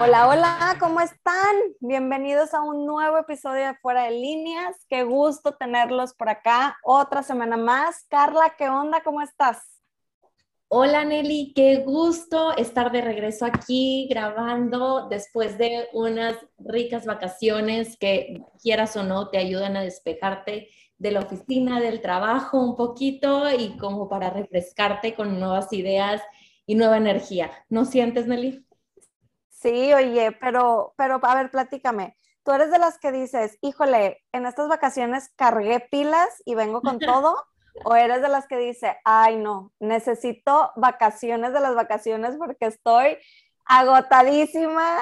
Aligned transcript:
Hola, 0.00 0.28
hola, 0.28 0.76
¿cómo 0.78 1.00
están? 1.00 1.56
Bienvenidos 1.80 2.54
a 2.54 2.60
un 2.60 2.86
nuevo 2.86 3.18
episodio 3.18 3.66
de 3.66 3.74
Fuera 3.82 4.04
de 4.04 4.12
Líneas. 4.12 4.76
Qué 4.88 5.02
gusto 5.02 5.56
tenerlos 5.56 6.14
por 6.14 6.28
acá. 6.28 6.78
Otra 6.84 7.24
semana 7.24 7.56
más. 7.56 8.06
Carla, 8.08 8.54
¿qué 8.56 8.68
onda? 8.68 9.02
¿Cómo 9.02 9.22
estás? 9.22 9.82
Hola 10.68 11.04
Nelly, 11.04 11.52
qué 11.52 11.78
gusto 11.78 12.56
estar 12.56 12.92
de 12.92 13.00
regreso 13.00 13.44
aquí 13.44 14.06
grabando 14.08 15.08
después 15.08 15.58
de 15.58 15.88
unas 15.92 16.36
ricas 16.58 17.04
vacaciones 17.04 17.96
que 17.96 18.40
quieras 18.62 18.96
o 18.96 19.02
no 19.02 19.30
te 19.30 19.38
ayudan 19.38 19.76
a 19.76 19.82
despejarte 19.82 20.68
de 20.96 21.10
la 21.10 21.20
oficina, 21.20 21.80
del 21.80 22.00
trabajo 22.00 22.60
un 22.60 22.76
poquito 22.76 23.50
y 23.50 23.76
como 23.78 24.08
para 24.08 24.30
refrescarte 24.30 25.14
con 25.14 25.40
nuevas 25.40 25.72
ideas 25.72 26.22
y 26.66 26.76
nueva 26.76 26.98
energía. 26.98 27.50
¿No 27.68 27.84
sientes, 27.84 28.28
Nelly? 28.28 28.67
Sí, 29.60 29.92
oye, 29.92 30.32
pero, 30.32 30.94
pero 30.96 31.20
a 31.22 31.34
ver, 31.34 31.50
platícame. 31.50 32.16
¿Tú 32.44 32.52
eres 32.52 32.70
de 32.70 32.78
las 32.78 32.98
que 32.98 33.10
dices, 33.12 33.58
híjole, 33.60 34.24
en 34.32 34.46
estas 34.46 34.68
vacaciones 34.68 35.32
cargué 35.36 35.80
pilas 35.90 36.28
y 36.44 36.54
vengo 36.54 36.80
con 36.80 36.98
todo? 37.00 37.44
¿O 37.84 37.94
eres 37.94 38.22
de 38.22 38.28
las 38.28 38.46
que 38.46 38.56
dice, 38.56 38.96
ay, 39.04 39.36
no, 39.36 39.72
necesito 39.80 40.72
vacaciones 40.76 41.52
de 41.52 41.60
las 41.60 41.74
vacaciones 41.74 42.36
porque 42.36 42.66
estoy 42.66 43.18
agotadísima, 43.66 44.98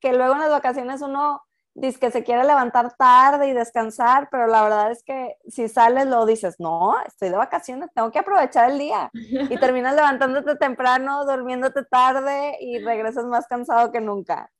que 0.00 0.12
luego 0.12 0.34
en 0.34 0.40
las 0.40 0.50
vacaciones 0.50 1.02
uno 1.02 1.42
dice 1.74 1.98
que 1.98 2.10
se 2.10 2.24
quiere 2.24 2.44
levantar 2.44 2.94
tarde 2.96 3.48
y 3.48 3.52
descansar, 3.52 4.28
pero 4.30 4.46
la 4.46 4.62
verdad 4.62 4.90
es 4.90 5.02
que 5.02 5.36
si 5.48 5.68
sales 5.68 6.06
lo 6.06 6.26
dices, 6.26 6.56
no, 6.58 6.94
estoy 7.06 7.30
de 7.30 7.36
vacaciones, 7.36 7.90
tengo 7.94 8.10
que 8.10 8.18
aprovechar 8.18 8.70
el 8.70 8.78
día. 8.78 9.10
Y 9.12 9.56
terminas 9.60 9.94
levantándote 9.94 10.56
temprano, 10.56 11.24
durmiéndote 11.24 11.84
tarde 11.84 12.56
y 12.60 12.78
regresas 12.78 13.24
más 13.26 13.46
cansado 13.46 13.92
que 13.92 14.00
nunca. 14.00 14.50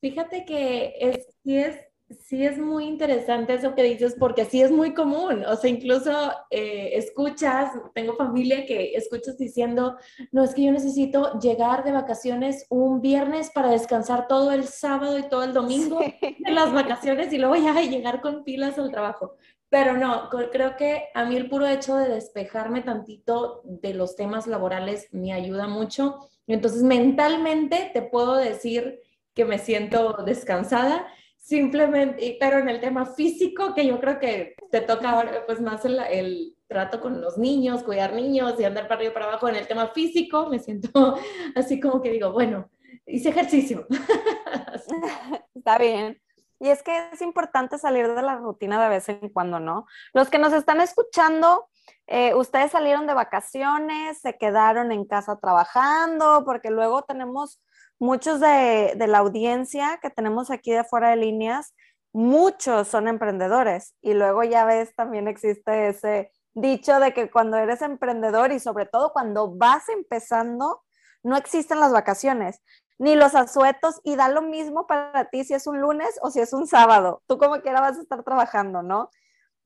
Fíjate 0.00 0.44
que 0.44 0.94
es, 0.98 1.26
sí 1.44 1.58
es 1.58 1.78
sí 2.18 2.44
es 2.44 2.58
muy 2.58 2.86
interesante 2.86 3.54
eso 3.54 3.74
que 3.74 3.82
dices 3.82 4.16
porque 4.18 4.44
sí 4.44 4.60
es 4.60 4.70
muy 4.70 4.94
común. 4.94 5.44
O 5.44 5.56
sea, 5.56 5.70
incluso 5.70 6.10
eh, 6.50 6.90
escuchas, 6.94 7.72
tengo 7.94 8.16
familia 8.16 8.66
que 8.66 8.94
escuchas 8.94 9.38
diciendo, 9.38 9.96
no, 10.32 10.44
es 10.44 10.54
que 10.54 10.64
yo 10.64 10.72
necesito 10.72 11.38
llegar 11.38 11.84
de 11.84 11.92
vacaciones 11.92 12.66
un 12.68 13.00
viernes 13.00 13.50
para 13.50 13.70
descansar 13.70 14.26
todo 14.26 14.52
el 14.52 14.64
sábado 14.64 15.18
y 15.18 15.28
todo 15.28 15.44
el 15.44 15.52
domingo 15.52 16.00
en 16.20 16.54
las 16.54 16.72
vacaciones 16.72 17.32
y 17.32 17.38
luego 17.38 17.56
ya 17.56 17.80
llegar 17.80 18.20
con 18.20 18.44
pilas 18.44 18.78
al 18.78 18.90
trabajo. 18.90 19.36
Pero 19.68 19.96
no, 19.96 20.28
creo 20.50 20.76
que 20.76 21.04
a 21.14 21.24
mí 21.24 21.36
el 21.36 21.48
puro 21.48 21.66
hecho 21.66 21.94
de 21.94 22.08
despejarme 22.08 22.82
tantito 22.82 23.62
de 23.64 23.94
los 23.94 24.16
temas 24.16 24.48
laborales 24.48 25.06
me 25.12 25.32
ayuda 25.32 25.68
mucho. 25.68 26.28
Entonces, 26.48 26.82
mentalmente 26.82 27.90
te 27.94 28.02
puedo 28.02 28.34
decir 28.34 28.98
que 29.32 29.44
me 29.44 29.58
siento 29.58 30.24
descansada 30.26 31.06
simplemente, 31.40 32.36
pero 32.38 32.58
en 32.58 32.68
el 32.68 32.80
tema 32.80 33.06
físico, 33.06 33.74
que 33.74 33.86
yo 33.86 33.98
creo 33.98 34.20
que 34.20 34.54
te 34.70 34.82
toca 34.82 35.10
ahora 35.10 35.44
pues 35.46 35.60
más 35.60 35.84
el, 35.84 35.98
el, 35.98 36.56
trato 36.68 37.00
con 37.00 37.20
los 37.20 37.36
niños, 37.36 37.82
cuidar 37.82 38.12
niños 38.14 38.54
y 38.60 38.64
andar 38.64 38.84
para 38.84 39.00
arriba 39.00 39.10
y 39.10 39.14
para 39.14 39.26
abajo, 39.26 39.48
en 39.48 39.56
el 39.56 39.66
tema 39.66 39.88
físico 39.88 40.46
me 40.48 40.60
siento 40.60 41.16
así 41.56 41.80
como 41.80 42.00
que 42.00 42.12
digo, 42.12 42.30
bueno, 42.30 42.70
hice 43.06 43.30
ejercicio. 43.30 43.88
Está 45.54 45.78
bien. 45.78 46.20
Y 46.60 46.68
es 46.68 46.82
que 46.82 47.08
es 47.10 47.22
importante 47.22 47.78
salir 47.78 48.06
de 48.14 48.22
la 48.22 48.36
rutina 48.36 48.80
de 48.80 48.88
vez 48.88 49.08
en 49.08 49.30
cuando, 49.30 49.58
¿no? 49.58 49.86
Los 50.12 50.28
que 50.28 50.38
nos 50.38 50.52
están 50.52 50.80
escuchando, 50.80 51.68
eh, 52.06 52.34
ustedes 52.34 52.70
salieron 52.70 53.06
de 53.06 53.14
vacaciones, 53.14 54.20
se 54.20 54.36
quedaron 54.36 54.92
en 54.92 55.06
casa 55.06 55.38
trabajando, 55.40 56.44
porque 56.44 56.70
luego 56.70 57.02
tenemos 57.02 57.60
muchos 58.00 58.40
de, 58.40 58.94
la 58.96 59.18
audiencia 59.18 60.00
que 60.02 60.10
tenemos 60.10 60.50
aquí 60.50 60.72
de 60.72 60.82
fuera 60.82 61.10
de 61.10 61.16
líneas, 61.16 61.74
muchos 62.12 62.88
son 62.88 63.06
emprendedores 63.06 63.94
y 64.00 64.14
luego 64.14 64.42
ya 64.42 64.64
ves, 64.64 64.94
también 64.96 65.28
existe 65.28 65.88
ese 65.88 66.32
dicho 66.54 66.98
de 66.98 67.14
que 67.14 67.30
cuando 67.30 67.56
eres 67.58 67.82
emprendedor 67.82 68.50
y 68.50 68.58
sobre 68.58 68.86
todo 68.86 69.12
cuando 69.12 69.54
vas 69.54 69.88
empezando, 69.88 70.82
no 71.22 71.36
existen 71.36 71.78
las 71.78 71.92
vacaciones 71.92 72.60
ni 72.98 73.14
los 73.14 73.34
asuetos 73.34 74.00
y 74.02 74.16
da 74.16 74.28
lo 74.28 74.42
mismo 74.42 74.86
para 74.86 75.30
ti 75.30 75.44
si 75.44 75.54
es 75.54 75.66
un 75.66 75.80
lunes 75.80 76.18
o 76.22 76.30
si 76.30 76.40
es 76.40 76.52
un 76.52 76.66
sábado. 76.66 77.22
Tú 77.26 77.38
como 77.38 77.60
quiera 77.62 77.80
vas 77.80 77.96
a 77.96 78.02
estar 78.02 78.22
trabajando, 78.24 78.82
¿no? 78.82 79.10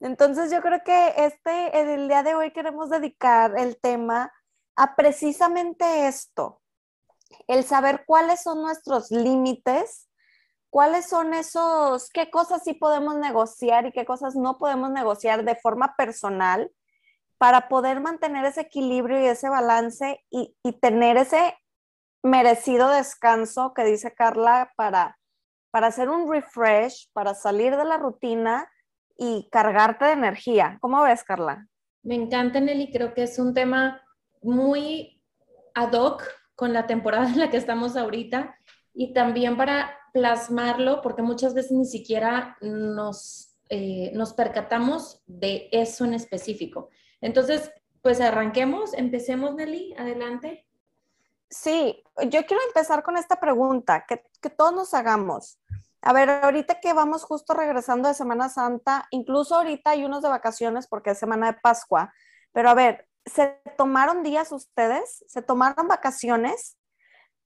Entonces 0.01 0.53
yo 0.53 0.61
creo 0.61 0.83
que 0.85 1.15
este, 1.17 1.95
el 1.95 2.09
día 2.09 2.23
de 2.23 2.35
hoy 2.35 2.53
queremos 2.53 2.91
dedicar 2.91 3.59
el 3.59 3.81
tema 3.81 4.33
a 4.77 4.97
precisamente 4.97 6.07
esto, 6.07 6.61
el 7.49 7.65
saber 7.65 8.05
cuáles 8.07 8.43
son 8.43 8.63
nuestros 8.63 9.11
límites, 9.11 10.09
cuáles 10.71 11.09
son 11.09 11.35
esos, 11.35 12.11
qué 12.11 12.31
cosas 12.31 12.63
sí 12.65 12.75
podemos 12.75 13.17
negociar 13.17 13.87
y 13.87 13.93
qué 13.93 14.05
cosas 14.05 14.35
no 14.35 14.59
podemos 14.59 14.91
negociar 14.91 15.45
de 15.45 15.57
forma 15.57 15.95
personal 15.97 16.71
para 17.39 17.69
poder 17.69 18.01
mantener 18.01 18.45
ese 18.45 18.63
equilibrio 18.63 19.21
y 19.21 19.27
ese 19.27 19.49
balance 19.49 20.25
y, 20.31 20.57
tener 20.81 21.17
ese 21.17 21.57
merecido 22.23 22.89
descanso 22.89 23.75
que 23.75 23.85
dice 23.85 24.15
Carla 24.15 24.73
para, 24.77 25.19
para 25.71 25.89
hacer 25.89 26.09
un 26.09 26.31
refresh, 26.31 27.11
para 27.13 27.35
salir 27.35 27.77
de 27.77 27.85
la 27.85 27.99
rutina 27.99 28.69
y 29.17 29.49
cargarte 29.53 30.07
de 30.07 30.13
energía. 30.13 30.79
¿Cómo 30.81 31.03
ves, 31.03 31.23
Carla? 31.23 31.69
Me 32.03 32.15
encanta, 32.15 32.61
Nelly. 32.61 32.91
Creo 32.93 33.15
que 33.15 33.25
es 33.25 33.39
un 33.39 33.55
tema 33.55 34.03
muy 34.43 35.23
ad 35.75 35.93
hoc 35.93 36.25
con 36.55 36.73
la 36.73 36.87
temporada 36.87 37.29
en 37.31 37.39
la 37.39 37.51
que 37.51 37.57
estamos 37.57 37.97
ahorita 37.97 38.57
y 38.93 39.13
también 39.13 39.57
para 39.57 39.99
plasmarlo, 40.13 41.03
porque 41.03 41.23
muchas 41.23 41.55
veces 41.55 41.73
ni 41.73 41.87
siquiera 41.87 42.57
nos, 42.61 43.57
eh, 43.69 44.13
nos 44.15 44.33
percatamos 44.33 45.23
de 45.27 45.69
eso 45.73 46.05
en 46.05 46.15
específico. 46.15 46.91
Entonces, 47.21 47.73
pues 48.01 48.21
arranquemos, 48.21 48.95
empecemos, 48.95 49.55
Nelly, 49.55 49.95
adelante. 49.99 50.67
Sí, 51.51 52.03
yo 52.29 52.47
quiero 52.47 52.63
empezar 52.69 53.03
con 53.03 53.17
esta 53.17 53.41
pregunta, 53.41 54.05
que, 54.07 54.23
que 54.41 54.51
todos 54.51 54.73
nos 54.73 54.95
hagamos. 54.95 55.59
A 56.03 56.13
ver, 56.13 56.29
ahorita 56.29 56.81
que 56.81 56.93
vamos 56.93 57.25
justo 57.25 57.55
regresando 57.55 58.09
de 58.09 58.15
Semana 58.15 58.49
Santa, 58.51 59.09
incluso 59.11 59.57
ahorita 59.57 59.91
hay 59.91 60.05
unos 60.05 60.23
de 60.23 60.29
vacaciones 60.29 60.87
porque 60.87 61.11
es 61.11 61.19
Semana 61.19 61.53
de 61.53 61.59
Pascua, 61.61 62.13
pero 62.53 62.69
a 62.69 62.75
ver, 62.75 63.09
¿se 63.27 63.61
tomaron 63.77 64.23
días 64.23 64.53
ustedes? 64.53 65.25
¿Se 65.29 65.43
tomaron 65.43 65.89
vacaciones? 65.89 66.77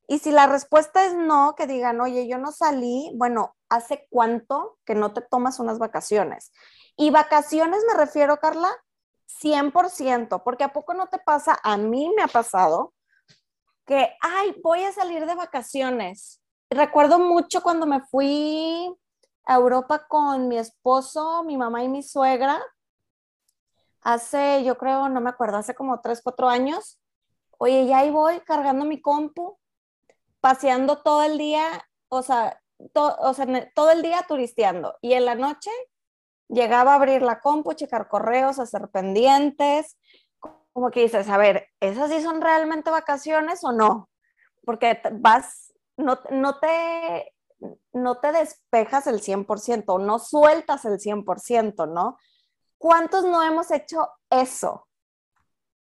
Y 0.07 0.21
si 0.21 0.31
la 0.31 0.47
respuesta 0.47 1.05
es 1.05 1.15
no, 1.15 1.55
que 1.55 1.67
digan, 1.67 2.01
oye, 2.01 2.27
yo 2.27 2.39
no 2.39 2.51
salí, 2.51 3.13
bueno, 3.15 3.55
¿hace 3.69 4.07
cuánto 4.11 4.79
que 4.87 4.95
no 4.95 5.13
te 5.13 5.21
tomas 5.21 5.59
unas 5.61 5.79
vacaciones? 5.79 6.51
Y 6.97 7.11
vacaciones 7.11 7.85
me 7.87 7.95
refiero, 7.95 8.39
Carla, 8.39 8.71
100%, 9.43 10.43
porque 10.43 10.65
a 10.65 10.73
poco 10.73 10.95
no 10.95 11.09
te 11.09 11.19
pasa, 11.19 11.59
a 11.63 11.77
mí 11.77 12.11
me 12.17 12.23
ha 12.23 12.29
pasado, 12.29 12.95
que, 13.85 14.17
ay, 14.21 14.57
voy 14.63 14.85
a 14.85 14.93
salir 14.93 15.27
de 15.27 15.35
vacaciones. 15.35 16.41
Recuerdo 16.71 17.19
mucho 17.19 17.63
cuando 17.63 17.87
me 17.87 18.01
fui 18.01 18.95
a 19.45 19.55
Europa 19.55 20.07
con 20.09 20.49
mi 20.49 20.59
esposo, 20.59 21.45
mi 21.45 21.57
mamá 21.57 21.83
y 21.83 21.89
mi 21.89 22.03
suegra, 22.03 22.63
hace, 24.03 24.65
yo 24.65 24.79
creo, 24.79 25.09
no 25.09 25.21
me 25.21 25.31
acuerdo, 25.31 25.59
hace 25.59 25.75
como 25.75 26.01
tres, 26.01 26.21
cuatro 26.23 26.49
años. 26.49 26.99
Oye, 27.59 27.87
ya 27.87 27.99
ahí 27.99 28.11
voy 28.11 28.41
cargando 28.41 28.85
mi 28.85 29.01
compu, 29.01 29.59
paseando 30.41 31.03
todo 31.03 31.23
el 31.23 31.39
día, 31.39 31.85
o 32.09 32.23
sea, 32.23 32.61
o 32.95 33.35
sea, 33.35 33.73
todo 33.75 33.91
el 33.91 34.03
día 34.03 34.25
turisteando. 34.29 34.97
Y 35.01 35.15
en 35.15 35.25
la 35.25 35.35
noche 35.35 35.71
llegaba 36.49 36.93
a 36.93 36.97
abrir 36.97 37.23
la 37.23 37.41
compu, 37.41 37.73
checar 37.75 38.09
correos, 38.09 38.59
hacer 38.59 38.89
pendientes. 38.89 39.99
Como 40.73 40.91
que 40.91 41.01
dices, 41.01 41.29
a 41.29 41.37
ver, 41.37 41.69
¿esas 41.81 42.11
sí 42.11 42.23
son 42.23 42.41
realmente 42.41 42.91
vacaciones 42.91 43.65
o 43.65 43.73
no? 43.73 44.09
Porque 44.65 45.01
vas, 45.13 45.73
no, 45.97 46.21
no 46.31 46.59
te 46.61 47.35
no 47.93 48.19
te 48.19 48.33
despejas 48.33 49.07
el 49.07 49.21
100%, 49.21 50.01
no 50.01 50.19
sueltas 50.19 50.85
el 50.85 50.99
100%, 50.99 51.89
¿no? 51.93 52.19
¿Cuántos 52.79 53.25
no 53.25 53.43
hemos 53.43 53.71
hecho 53.71 54.09
eso? 54.31 54.87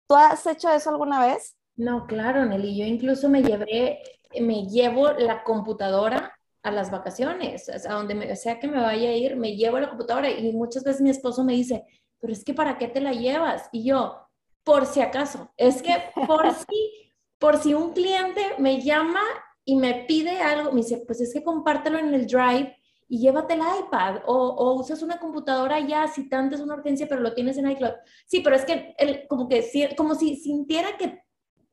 ¿Tú 0.08 0.16
has 0.16 0.44
hecho 0.46 0.68
eso 0.70 0.90
alguna 0.90 1.24
vez? 1.24 1.56
No, 1.76 2.06
claro, 2.06 2.44
Nelly. 2.44 2.76
Yo 2.76 2.84
incluso 2.84 3.28
me 3.28 3.42
llevé, 3.42 4.02
me 4.40 4.66
llevo 4.66 5.12
la 5.12 5.44
computadora 5.44 6.36
a 6.62 6.70
las 6.70 6.90
vacaciones, 6.90 7.68
a 7.68 7.94
donde 7.94 8.36
sea 8.36 8.60
que 8.60 8.68
me 8.68 8.80
vaya 8.80 9.10
a 9.10 9.14
ir, 9.14 9.36
me 9.36 9.56
llevo 9.56 9.80
la 9.80 9.88
computadora 9.88 10.30
y 10.30 10.52
muchas 10.52 10.84
veces 10.84 11.00
mi 11.00 11.10
esposo 11.10 11.42
me 11.44 11.54
dice, 11.54 11.84
pero 12.20 12.32
es 12.32 12.44
que 12.44 12.54
¿para 12.54 12.78
qué 12.78 12.88
te 12.88 13.00
la 13.00 13.12
llevas? 13.12 13.68
Y 13.72 13.84
yo, 13.84 14.28
por 14.62 14.86
si 14.86 15.00
acaso, 15.00 15.52
es 15.56 15.82
que 15.82 15.94
por 16.26 16.52
si, 16.54 17.12
por 17.38 17.58
si 17.58 17.74
un 17.74 17.92
cliente 17.92 18.42
me 18.58 18.80
llama 18.80 19.22
y 19.64 19.76
me 19.76 20.04
pide 20.06 20.40
algo, 20.40 20.70
me 20.70 20.82
dice, 20.82 21.02
pues 21.06 21.20
es 21.20 21.32
que 21.32 21.42
compártelo 21.42 21.98
en 21.98 22.14
el 22.14 22.26
drive 22.26 22.76
y 23.12 23.18
llévate 23.18 23.52
el 23.52 23.60
iPad 23.60 24.22
o, 24.24 24.72
usas 24.72 25.02
una 25.02 25.18
computadora 25.18 25.78
ya 25.80 26.08
si 26.08 26.30
tanto 26.30 26.54
es 26.54 26.62
una 26.62 26.76
urgencia, 26.76 27.06
pero 27.06 27.20
lo 27.20 27.34
tienes 27.34 27.58
en 27.58 27.70
iCloud. 27.70 27.92
Sí, 28.24 28.40
pero 28.40 28.56
es 28.56 28.64
que 28.64 28.96
como 29.28 29.50
que 29.50 29.94
como 29.98 30.14
si 30.14 30.36
sintiera 30.36 30.96
que 30.96 31.22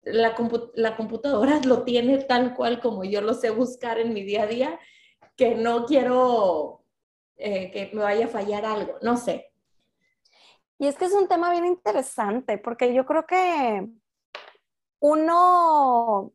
la, 0.02 0.36
la 0.76 0.98
computadora 0.98 1.62
lo 1.64 1.84
tiene 1.84 2.18
tal 2.26 2.54
cual 2.56 2.82
como 2.82 3.06
yo 3.06 3.22
lo 3.22 3.34
sé 3.34 3.52
buscar 3.52 4.00
en 4.00 4.14
mi 4.14 4.24
día 4.24 4.44
a 4.44 4.48
día, 4.48 4.80
que 5.38 5.56
no 5.56 5.86
quiero 5.86 6.84
eh, 7.38 7.72
que 7.72 7.90
me 7.94 8.02
vaya 8.02 8.26
a 8.26 8.28
fallar 8.28 8.66
algo, 8.66 8.96
no 9.02 9.16
sé. 9.16 9.54
Y 10.78 10.88
es 10.88 10.98
que 10.98 11.06
es 11.06 11.14
un 11.14 11.30
tema 11.30 11.52
bien 11.52 11.66
interesante, 11.66 12.58
porque 12.58 12.94
yo 12.94 13.06
creo 13.06 13.26
que 13.26 13.88
uno 15.00 16.34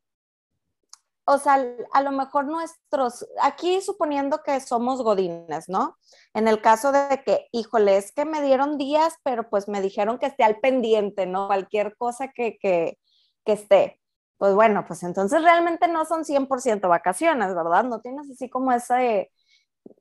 o 1.27 1.39
sea, 1.39 1.65
a 1.93 2.03
lo 2.03 2.13
mejor 2.13 2.45
nuestros, 2.47 3.27
aquí 3.41 3.81
suponiendo 3.81 4.43
que 4.43 4.61
somos 4.61 5.03
godines, 5.03 5.69
¿no? 5.69 5.97
En 6.35 6.49
el 6.49 6.61
caso 6.61 6.93
de 6.93 7.23
que, 7.25 7.49
híjole, 7.53 7.97
es 7.97 8.13
que 8.13 8.25
me 8.27 8.43
dieron 8.43 8.77
días, 8.77 9.15
pero 9.23 9.49
pues 9.49 9.67
me 9.69 9.81
dijeron 9.81 10.19
que 10.19 10.27
esté 10.27 10.45
al 10.45 10.61
pendiente, 10.61 11.27
¿no? 11.27 11.47
Cualquier 11.47 11.97
cosa 11.97 12.29
que, 12.29 12.59
que, 12.59 12.99
que 13.45 13.53
esté. 13.53 14.01
Pues 14.37 14.55
bueno, 14.55 14.85
pues 14.87 15.03
entonces 15.03 15.43
realmente 15.43 15.89
no 15.89 16.05
son 16.05 16.25
100% 16.25 16.89
vacaciones, 16.89 17.55
¿verdad? 17.55 17.85
No 17.85 18.01
tienes 18.01 18.31
así 18.31 18.51
como 18.51 18.73
ese, 18.73 19.31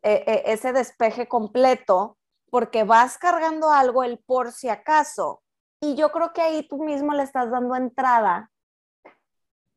e, 0.01 0.23
e, 0.25 0.43
ese 0.47 0.73
despeje 0.73 1.27
completo, 1.27 2.17
porque 2.49 2.83
vas 2.83 3.17
cargando 3.17 3.71
algo 3.71 4.03
el 4.03 4.19
por 4.19 4.51
si 4.51 4.69
acaso. 4.69 5.41
Y 5.79 5.95
yo 5.95 6.11
creo 6.11 6.33
que 6.33 6.41
ahí 6.41 6.67
tú 6.67 6.83
mismo 6.83 7.13
le 7.13 7.23
estás 7.23 7.49
dando 7.49 7.75
entrada 7.75 8.51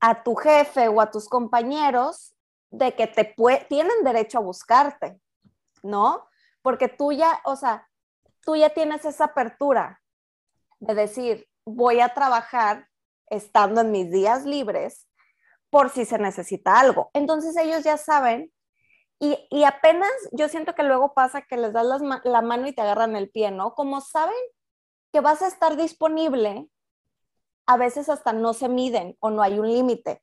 a 0.01 0.23
tu 0.23 0.35
jefe 0.35 0.89
o 0.89 1.01
a 1.01 1.11
tus 1.11 1.29
compañeros 1.29 2.35
de 2.71 2.95
que 2.95 3.07
te 3.07 3.35
tienen 3.69 4.05
derecho 4.05 4.39
a 4.39 4.43
buscarte, 4.43 5.21
¿no? 5.83 6.29
Porque 6.63 6.89
tú 6.89 7.13
ya, 7.13 7.41
o 7.45 7.57
sea, 7.57 7.89
tú 8.43 8.57
ya 8.57 8.71
tienes 8.71 9.05
esa 9.05 9.25
apertura 9.25 10.03
de 10.81 10.95
decir, 10.95 11.49
voy 11.65 12.01
a 12.01 12.15
trabajar 12.15 12.89
estando 13.29 13.81
en 13.81 13.91
mis 13.91 14.11
días 14.11 14.45
libres 14.45 15.09
por 15.71 15.91
si 15.91 16.05
se 16.05 16.19
necesita 16.19 16.79
algo. 16.79 17.11
Entonces 17.13 17.57
ellos 17.57 17.83
ya 17.83 17.97
saben 17.97 18.53
y, 19.19 19.39
y 19.51 19.65
apenas 19.65 20.11
yo 20.33 20.49
siento 20.49 20.75
que 20.75 20.83
luego 20.83 21.15
pasa 21.15 21.43
que 21.43 21.57
les 21.57 21.73
das 21.73 21.87
la 22.25 22.43
mano 22.43 22.67
y 22.67 22.73
te 22.73 22.83
agarran 22.83 23.17
el 23.17 23.31
pie, 23.31 23.51
¿no? 23.51 23.75
Como 23.75 24.01
saben 24.01 24.35
que 25.13 25.21
vas 25.21 25.43
a 25.43 25.49
estar 25.49 25.77
disponible, 25.77 26.69
a 27.67 27.77
veces 27.77 28.09
hasta 28.09 28.33
no 28.33 28.53
se 28.55 28.69
miden 28.69 29.17
o 29.21 29.31
no 29.31 29.43
hay 29.43 29.59
un 29.59 29.71
límite, 29.71 30.23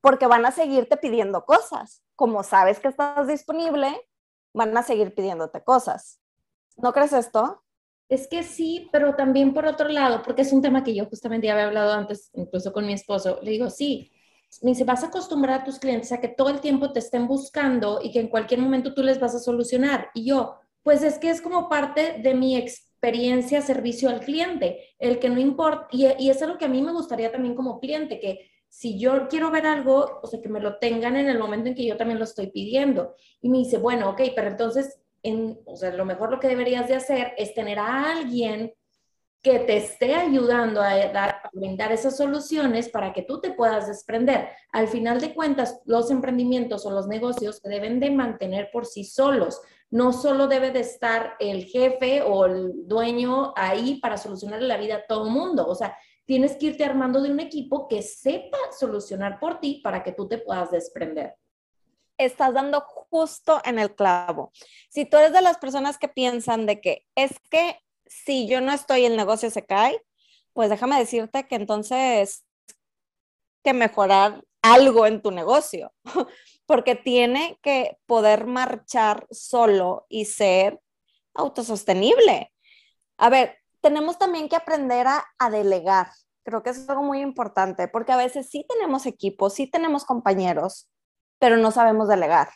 porque 0.00 0.26
van 0.26 0.46
a 0.46 0.52
seguirte 0.52 0.96
pidiendo 0.96 1.44
cosas. 1.44 2.02
Como 2.14 2.42
sabes 2.42 2.78
que 2.78 2.88
estás 2.88 3.26
disponible, 3.26 4.08
van 4.52 4.76
a 4.76 4.82
seguir 4.82 5.14
pidiéndote 5.14 5.64
cosas. 5.64 6.20
¿No 6.76 6.92
crees 6.92 7.12
esto? 7.12 7.62
Es 8.08 8.28
que 8.28 8.42
sí, 8.42 8.88
pero 8.92 9.14
también 9.16 9.54
por 9.54 9.66
otro 9.66 9.88
lado, 9.88 10.22
porque 10.22 10.42
es 10.42 10.52
un 10.52 10.60
tema 10.60 10.84
que 10.84 10.94
yo 10.94 11.06
justamente 11.06 11.46
ya 11.46 11.54
había 11.54 11.66
hablado 11.66 11.92
antes, 11.92 12.30
incluso 12.34 12.72
con 12.72 12.86
mi 12.86 12.92
esposo, 12.92 13.38
le 13.42 13.52
digo, 13.52 13.70
sí, 13.70 14.12
me 14.62 14.70
dice, 14.70 14.84
vas 14.84 15.02
a 15.02 15.06
acostumbrar 15.06 15.60
a 15.60 15.64
tus 15.64 15.78
clientes 15.78 16.12
a 16.12 16.20
que 16.20 16.28
todo 16.28 16.48
el 16.48 16.60
tiempo 16.60 16.92
te 16.92 17.00
estén 17.00 17.26
buscando 17.26 18.00
y 18.02 18.12
que 18.12 18.20
en 18.20 18.28
cualquier 18.28 18.60
momento 18.60 18.94
tú 18.94 19.02
les 19.02 19.18
vas 19.18 19.34
a 19.34 19.40
solucionar. 19.40 20.10
Y 20.14 20.26
yo, 20.26 20.56
pues 20.82 21.02
es 21.02 21.18
que 21.18 21.30
es 21.30 21.40
como 21.40 21.68
parte 21.68 22.20
de 22.22 22.34
mi 22.34 22.56
experiencia 23.04 23.60
servicio 23.60 24.08
al 24.08 24.20
cliente, 24.20 24.94
el 24.98 25.18
que 25.18 25.28
no 25.28 25.38
importa, 25.38 25.88
y, 25.90 26.06
y 26.18 26.30
es 26.30 26.42
algo 26.42 26.58
que 26.58 26.64
a 26.64 26.68
mí 26.68 26.80
me 26.80 26.92
gustaría 26.92 27.30
también 27.30 27.54
como 27.54 27.78
cliente, 27.78 28.18
que 28.18 28.50
si 28.68 28.98
yo 28.98 29.28
quiero 29.28 29.50
ver 29.50 29.66
algo, 29.66 30.20
o 30.22 30.26
sea, 30.26 30.40
que 30.40 30.48
me 30.48 30.60
lo 30.60 30.78
tengan 30.78 31.16
en 31.16 31.28
el 31.28 31.38
momento 31.38 31.68
en 31.68 31.74
que 31.74 31.86
yo 31.86 31.96
también 31.96 32.18
lo 32.18 32.24
estoy 32.24 32.48
pidiendo. 32.48 33.14
Y 33.40 33.48
me 33.48 33.58
dice, 33.58 33.78
bueno, 33.78 34.10
ok, 34.10 34.22
pero 34.34 34.48
entonces, 34.48 35.00
en, 35.22 35.60
o 35.66 35.76
sea, 35.76 35.92
lo 35.92 36.04
mejor 36.04 36.32
lo 36.32 36.40
que 36.40 36.48
deberías 36.48 36.88
de 36.88 36.96
hacer 36.96 37.34
es 37.38 37.54
tener 37.54 37.78
a 37.78 38.10
alguien 38.10 38.74
que 39.44 39.58
te 39.58 39.76
esté 39.76 40.14
ayudando 40.14 40.80
a, 40.80 40.96
dar, 41.08 41.42
a 41.44 41.50
brindar 41.52 41.92
esas 41.92 42.16
soluciones 42.16 42.88
para 42.88 43.12
que 43.12 43.20
tú 43.20 43.42
te 43.42 43.52
puedas 43.52 43.86
desprender. 43.86 44.48
Al 44.72 44.88
final 44.88 45.20
de 45.20 45.34
cuentas, 45.34 45.82
los 45.84 46.10
emprendimientos 46.10 46.86
o 46.86 46.90
los 46.90 47.06
negocios 47.06 47.58
se 47.62 47.68
deben 47.68 48.00
de 48.00 48.10
mantener 48.10 48.70
por 48.72 48.86
sí 48.86 49.04
solos. 49.04 49.60
No 49.90 50.14
solo 50.14 50.48
debe 50.48 50.70
de 50.70 50.80
estar 50.80 51.34
el 51.40 51.66
jefe 51.66 52.22
o 52.22 52.46
el 52.46 52.88
dueño 52.88 53.52
ahí 53.54 54.00
para 54.00 54.16
solucionar 54.16 54.62
la 54.62 54.78
vida 54.78 54.96
a 54.96 55.06
todo 55.06 55.28
mundo. 55.28 55.66
O 55.66 55.74
sea, 55.74 55.94
tienes 56.24 56.56
que 56.56 56.66
irte 56.66 56.84
armando 56.86 57.20
de 57.20 57.30
un 57.30 57.38
equipo 57.38 57.86
que 57.86 58.00
sepa 58.00 58.56
solucionar 58.76 59.38
por 59.38 59.60
ti 59.60 59.82
para 59.84 60.02
que 60.02 60.12
tú 60.12 60.26
te 60.26 60.38
puedas 60.38 60.70
desprender. 60.70 61.36
Estás 62.16 62.54
dando 62.54 62.80
justo 62.80 63.60
en 63.62 63.78
el 63.78 63.94
clavo. 63.94 64.52
Si 64.88 65.04
tú 65.04 65.18
eres 65.18 65.34
de 65.34 65.42
las 65.42 65.58
personas 65.58 65.98
que 65.98 66.08
piensan 66.08 66.64
de 66.64 66.80
que 66.80 67.04
es 67.14 67.38
que 67.50 67.83
si 68.06 68.48
yo 68.48 68.60
no 68.60 68.72
estoy, 68.72 69.04
el 69.04 69.16
negocio 69.16 69.50
se 69.50 69.64
cae, 69.64 70.00
pues 70.52 70.70
déjame 70.70 70.98
decirte 70.98 71.46
que 71.46 71.56
entonces 71.56 72.44
que 73.62 73.72
mejorar 73.72 74.44
algo 74.62 75.06
en 75.06 75.20
tu 75.20 75.30
negocio, 75.30 75.92
porque 76.66 76.94
tiene 76.94 77.58
que 77.62 77.98
poder 78.06 78.46
marchar 78.46 79.26
solo 79.30 80.06
y 80.08 80.26
ser 80.26 80.80
autosostenible. 81.34 82.52
A 83.18 83.28
ver, 83.28 83.58
tenemos 83.80 84.18
también 84.18 84.48
que 84.48 84.56
aprender 84.56 85.06
a, 85.06 85.24
a, 85.38 85.50
delegar. 85.50 86.08
Creo 86.44 86.62
que 86.62 86.70
es 86.70 86.88
algo 86.88 87.02
muy 87.02 87.20
importante, 87.20 87.88
porque 87.88 88.12
a 88.12 88.16
veces 88.16 88.48
sí 88.48 88.64
tenemos 88.68 89.06
equipos, 89.06 89.54
sí 89.54 89.66
tenemos 89.66 90.04
compañeros, 90.04 90.90
pero 91.38 91.56
no 91.56 91.70
sabemos 91.70 92.08
delegar. 92.08 92.50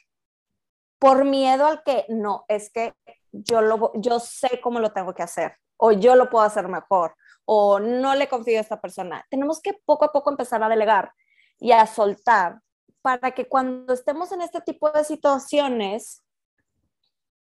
Por 0.99 1.25
miedo 1.25 1.67
al 1.67 1.83
que 1.85 2.05
no, 2.09 2.44
es 2.49 2.71
que 2.71 2.94
yo, 3.33 3.61
lo, 3.61 3.93
yo 3.95 4.21
sé 4.21 4.61
cómo 4.63 4.81
lo 4.81 4.93
tengo 4.93 5.15
que 5.15 5.23
hacer, 5.23 5.57
o 5.77 5.93
yo 5.93 6.17
lo 6.17 6.31
puedo 6.31 6.45
hacer 6.45 6.69
mejor, 6.69 7.15
o 7.45 7.81
no 7.81 8.15
le 8.15 8.29
confío 8.29 8.59
a 8.59 8.63
esta 8.63 8.81
persona. 8.81 9.25
Tenemos 9.31 9.61
que 9.61 9.75
poco 9.85 10.05
a 10.05 10.13
poco 10.13 10.31
empezar 10.31 10.63
a 10.63 10.69
delegar 10.69 11.13
y 11.59 11.73
a 11.73 11.87
soltar 11.87 12.61
para 13.03 13.31
que 13.33 13.49
cuando 13.49 13.93
estemos 13.95 14.33
en 14.33 14.43
este 14.43 14.61
tipo 14.61 14.91
de 14.91 15.05
situaciones 15.05 16.23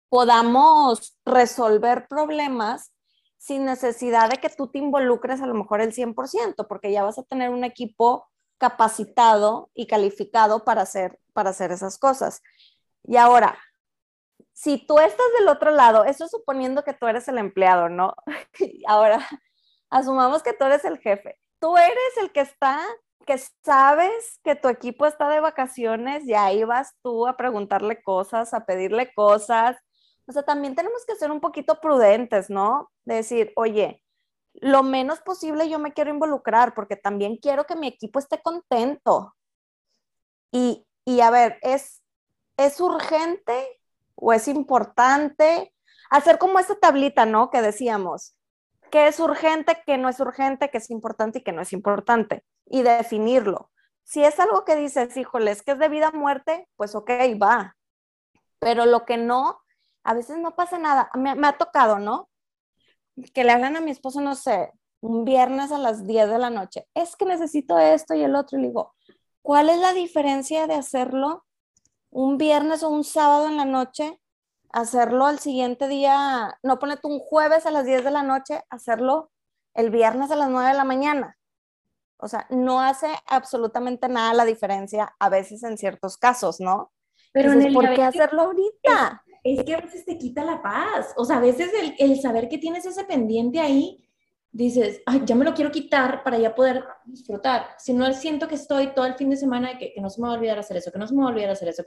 podamos 0.09 1.17
resolver 1.25 2.07
problemas 2.07 2.93
sin 3.37 3.65
necesidad 3.65 4.29
de 4.29 4.37
que 4.37 4.49
tú 4.49 4.67
te 4.67 4.79
involucres 4.79 5.41
a 5.41 5.45
lo 5.47 5.53
mejor 5.53 5.81
el 5.81 5.93
100%, 5.93 6.67
porque 6.67 6.91
ya 6.91 7.03
vas 7.03 7.19
a 7.19 7.23
tener 7.23 7.49
un 7.49 7.63
equipo 7.63 8.27
capacitado 8.57 9.69
y 9.73 9.87
calificado 9.87 10.63
para 10.63 10.81
hacer, 10.81 11.19
para 11.33 11.51
hacer 11.51 11.71
esas 11.71 11.97
cosas. 11.97 12.41
Y 13.03 13.17
ahora, 13.17 13.57
si 14.57 14.79
tú 14.87 14.97
estás 14.97 15.25
del 15.37 15.49
otro 15.49 15.69
lado, 15.69 16.03
eso 16.03 16.27
suponiendo 16.27 16.83
que 16.83 16.93
tú 16.93 17.05
eres 17.05 17.27
el 17.27 17.37
empleado, 17.37 17.89
¿no? 17.89 18.15
Ahora, 18.87 19.23
asumamos 19.91 20.41
que 20.41 20.53
tú 20.53 20.65
eres 20.65 20.83
el 20.83 20.97
jefe. 20.97 21.39
Tú 21.59 21.77
eres 21.77 22.17
el 22.19 22.31
que 22.31 22.39
está, 22.39 22.81
que 23.27 23.37
sabes 23.63 24.39
que 24.43 24.55
tu 24.55 24.67
equipo 24.67 25.05
está 25.05 25.29
de 25.29 25.41
vacaciones 25.41 26.25
y 26.25 26.33
ahí 26.33 26.63
vas 26.63 26.95
tú 27.03 27.27
a 27.27 27.37
preguntarle 27.37 28.01
cosas, 28.01 28.51
a 28.55 28.65
pedirle 28.65 29.13
cosas. 29.13 29.77
O 30.25 30.31
sea, 30.31 30.41
también 30.41 30.73
tenemos 30.73 31.05
que 31.05 31.15
ser 31.15 31.29
un 31.29 31.39
poquito 31.39 31.79
prudentes, 31.79 32.49
¿no? 32.49 32.91
De 33.05 33.13
decir, 33.17 33.53
oye, 33.57 34.03
lo 34.55 34.81
menos 34.81 35.21
posible 35.21 35.69
yo 35.69 35.77
me 35.77 35.93
quiero 35.93 36.09
involucrar 36.09 36.73
porque 36.73 36.95
también 36.95 37.37
quiero 37.37 37.65
que 37.65 37.75
mi 37.75 37.87
equipo 37.89 38.17
esté 38.17 38.41
contento. 38.41 39.35
Y, 40.51 40.87
y 41.05 41.21
a 41.21 41.29
ver, 41.29 41.59
es, 41.61 42.01
es 42.57 42.81
urgente 42.81 43.76
o 44.17 44.33
es 44.33 44.47
importante 44.47 45.73
hacer 46.09 46.37
como 46.37 46.59
esta 46.59 46.75
tablita, 46.75 47.25
¿no? 47.25 47.49
Que 47.49 47.61
decíamos, 47.61 48.35
qué 48.91 49.07
es 49.07 49.19
urgente, 49.19 49.77
qué 49.85 49.97
no 49.97 50.09
es 50.09 50.19
urgente, 50.19 50.69
qué 50.69 50.79
es 50.79 50.89
importante 50.89 51.39
y 51.39 51.43
qué 51.43 51.51
no 51.51 51.61
es 51.61 51.71
importante, 51.71 52.43
y 52.65 52.81
definirlo. 52.81 53.71
Si 54.03 54.23
es 54.23 54.39
algo 54.39 54.65
que 54.65 54.75
dices, 54.75 55.15
híjole, 55.17 55.51
es 55.51 55.61
que 55.61 55.71
es 55.71 55.79
de 55.79 55.89
vida 55.89 56.07
a 56.07 56.17
muerte, 56.17 56.67
pues 56.75 56.95
ok, 56.95 57.09
va. 57.41 57.75
Pero 58.59 58.85
lo 58.85 59.05
que 59.05 59.17
no, 59.17 59.59
a 60.03 60.13
veces 60.13 60.37
no 60.37 60.55
pasa 60.55 60.79
nada. 60.79 61.09
Me, 61.13 61.35
me 61.35 61.47
ha 61.47 61.57
tocado, 61.57 61.99
¿no? 61.99 62.29
Que 63.33 63.43
le 63.43 63.51
hablan 63.51 63.75
a 63.75 63.81
mi 63.81 63.91
esposo, 63.91 64.21
no 64.21 64.35
sé, 64.35 64.71
un 65.01 65.25
viernes 65.25 65.71
a 65.71 65.77
las 65.77 66.07
10 66.07 66.29
de 66.29 66.39
la 66.39 66.49
noche. 66.49 66.87
Es 66.93 67.15
que 67.17 67.25
necesito 67.25 67.77
esto 67.77 68.15
y 68.15 68.23
el 68.23 68.35
otro. 68.35 68.57
Y 68.57 68.61
le 68.61 68.67
digo, 68.69 68.95
¿cuál 69.41 69.69
es 69.69 69.77
la 69.77 69.93
diferencia 69.93 70.67
de 70.67 70.75
hacerlo 70.75 71.45
un 72.17 72.39
viernes 72.39 72.81
o 72.81 72.89
un 72.89 73.03
sábado 73.03 73.47
en 73.47 73.57
la 73.57 73.65
noche, 73.65 74.19
hacerlo 74.71 75.27
al 75.27 75.37
siguiente 75.37 75.87
día, 75.87 76.57
no 76.63 76.79
ponerte 76.79 77.05
un 77.05 77.19
jueves 77.19 77.67
a 77.67 77.71
las 77.71 77.85
10 77.85 78.05
de 78.05 78.09
la 78.09 78.23
noche, 78.23 78.59
hacerlo 78.71 79.29
el 79.75 79.91
viernes 79.91 80.31
a 80.31 80.35
las 80.35 80.49
9 80.49 80.71
de 80.71 80.77
la 80.77 80.83
mañana. 80.83 81.37
O 82.17 82.27
sea, 82.27 82.47
no 82.49 82.81
hace 82.81 83.07
absolutamente 83.27 84.09
nada 84.09 84.33
la 84.33 84.45
diferencia 84.45 85.15
a 85.19 85.29
veces 85.29 85.61
en 85.61 85.77
ciertos 85.77 86.17
casos, 86.17 86.59
¿no? 86.59 86.91
Pero 87.33 87.53
¿por 87.71 87.93
qué 87.93 88.01
hacerlo 88.01 88.41
ahorita? 88.41 89.23
Es, 89.43 89.63
que 89.63 89.75
a 89.75 89.81
veces 89.81 90.03
te 90.03 90.17
quita 90.17 90.43
la 90.43 90.59
paz. 90.63 91.13
O 91.17 91.23
sea, 91.23 91.37
a 91.37 91.41
veces 91.41 91.69
el, 91.79 91.93
el 91.99 92.19
saber 92.19 92.49
que 92.49 92.57
tienes 92.57 92.83
ese 92.87 93.03
pendiente 93.03 93.59
ahí 93.59 94.06
dices, 94.57 95.03
ay, 95.05 95.21
ya 95.23 95.35
me 95.35 95.45
lo 95.45 95.53
quiero 95.53 95.71
quitar 95.71 96.23
para 96.23 96.39
ya 96.39 96.55
poder 96.55 96.83
disfrutar. 97.05 97.67
Si 97.77 97.93
no, 97.93 98.11
siento 98.11 98.47
que 98.47 98.55
estoy 98.55 98.87
todo 98.87 99.05
el 99.05 99.13
fin 99.13 99.29
de 99.29 99.37
semana 99.37 99.77
que, 99.77 99.93
que 99.93 100.01
no 100.01 100.09
se 100.09 100.19
me 100.19 100.27
va 100.27 100.33
a 100.33 100.37
olvidar 100.37 100.57
hacer 100.57 100.77
eso, 100.77 100.91
que 100.91 100.97
no 100.97 101.05
se 101.05 101.13
me 101.13 101.21
va 101.21 101.27
a 101.27 101.31
olvidar 101.31 101.51
hacer 101.51 101.69
eso. 101.69 101.83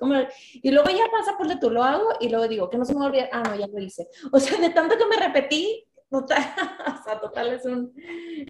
Y 0.54 0.70
luego 0.70 0.88
ya 0.88 1.04
pasa 1.10 1.36
por 1.36 1.48
de 1.48 1.56
tú 1.56 1.68
lo 1.68 1.82
hago 1.82 2.06
y 2.20 2.28
luego 2.28 2.46
digo, 2.46 2.70
que 2.70 2.78
no 2.78 2.84
se 2.84 2.94
me 2.94 3.00
va 3.00 3.06
a 3.06 3.08
olvidar, 3.08 3.28
ah, 3.32 3.42
no, 3.42 3.56
ya 3.56 3.66
lo 3.66 3.80
hice. 3.80 4.08
O 4.30 4.38
sea, 4.38 4.56
de 4.60 4.70
tanto 4.70 4.96
que 4.96 5.04
me 5.06 5.16
repetí, 5.16 5.84
total, 6.08 6.38
o 7.00 7.02
sea, 7.02 7.20
total 7.20 7.48
es 7.54 7.66
un, 7.66 7.92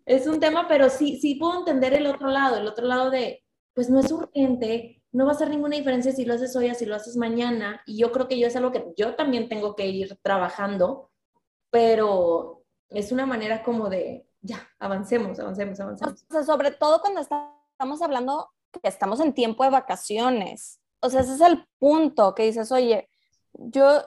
es 0.04 0.26
un 0.26 0.38
tema, 0.38 0.68
pero 0.68 0.90
sí, 0.90 1.18
sí 1.18 1.36
puedo 1.36 1.58
entender 1.58 1.94
el 1.94 2.06
otro 2.06 2.28
lado, 2.28 2.56
el 2.56 2.66
otro 2.66 2.86
lado 2.86 3.10
de, 3.10 3.42
pues 3.72 3.88
no 3.88 4.00
es 4.00 4.12
urgente, 4.12 5.02
no 5.12 5.24
va 5.24 5.32
a 5.32 5.34
hacer 5.34 5.48
ninguna 5.48 5.76
diferencia 5.76 6.12
si 6.12 6.26
lo 6.26 6.34
haces 6.34 6.54
hoy 6.56 6.70
o 6.70 6.74
si 6.74 6.84
lo 6.84 6.94
haces 6.94 7.16
mañana, 7.16 7.80
y 7.86 7.96
yo 7.96 8.12
creo 8.12 8.28
que 8.28 8.38
yo 8.38 8.48
es 8.48 8.56
algo 8.56 8.70
que 8.70 8.84
yo 8.98 9.14
también 9.14 9.48
tengo 9.48 9.74
que 9.76 9.86
ir 9.86 10.18
trabajando, 10.22 11.10
pero 11.70 12.59
es 12.90 13.12
una 13.12 13.26
manera 13.26 13.62
como 13.62 13.88
de, 13.88 14.26
ya, 14.42 14.68
avancemos, 14.78 15.38
avancemos, 15.38 15.78
avancemos. 15.80 16.24
O 16.28 16.32
sea, 16.32 16.44
sobre 16.44 16.72
todo 16.72 17.00
cuando 17.00 17.20
estamos 17.20 18.02
hablando 18.02 18.50
que 18.72 18.88
estamos 18.88 19.20
en 19.20 19.32
tiempo 19.32 19.64
de 19.64 19.70
vacaciones. 19.70 20.80
O 21.00 21.10
sea, 21.10 21.20
ese 21.20 21.34
es 21.34 21.40
el 21.40 21.66
punto 21.78 22.34
que 22.34 22.44
dices, 22.44 22.70
oye, 22.72 23.08
yo, 23.52 24.04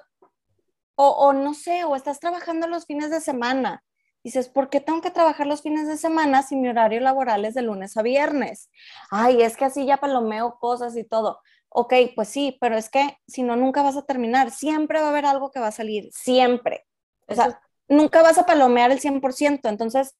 o, 0.95 1.07
o 1.09 1.33
no 1.33 1.53
sé, 1.53 1.83
o 1.83 1.95
estás 1.95 2.19
trabajando 2.19 2.67
los 2.67 2.85
fines 2.85 3.09
de 3.09 3.19
semana. 3.19 3.83
Dices, 4.23 4.47
¿por 4.47 4.69
qué 4.69 4.79
tengo 4.79 5.01
que 5.01 5.11
trabajar 5.11 5.47
los 5.47 5.61
fines 5.61 5.87
de 5.87 5.97
semana 5.97 6.43
si 6.43 6.55
mi 6.55 6.69
horario 6.69 7.01
laboral 7.01 7.43
es 7.43 7.55
de 7.55 7.61
lunes 7.61 7.97
a 7.97 8.01
viernes? 8.01 8.69
Ay, 9.11 9.41
es 9.41 9.57
que 9.57 9.65
así 9.65 9.85
ya 9.85 9.97
palomeo 9.97 10.57
cosas 10.59 10.95
y 10.95 11.03
todo. 11.03 11.41
Ok, 11.67 11.93
pues 12.15 12.29
sí, 12.29 12.57
pero 12.61 12.77
es 12.77 12.89
que 12.89 13.17
si 13.27 13.43
no, 13.43 13.55
nunca 13.55 13.81
vas 13.81 13.97
a 13.97 14.05
terminar. 14.05 14.51
Siempre 14.51 14.99
va 14.99 15.07
a 15.07 15.09
haber 15.09 15.25
algo 15.25 15.51
que 15.51 15.59
va 15.59 15.67
a 15.67 15.71
salir, 15.71 16.09
siempre. 16.13 16.85
O 17.27 17.35
sea, 17.35 17.59
nunca 17.87 18.21
vas 18.21 18.37
a 18.37 18.45
palomear 18.45 18.91
el 18.91 18.99
100%. 18.99 19.69
Entonces, 19.69 20.15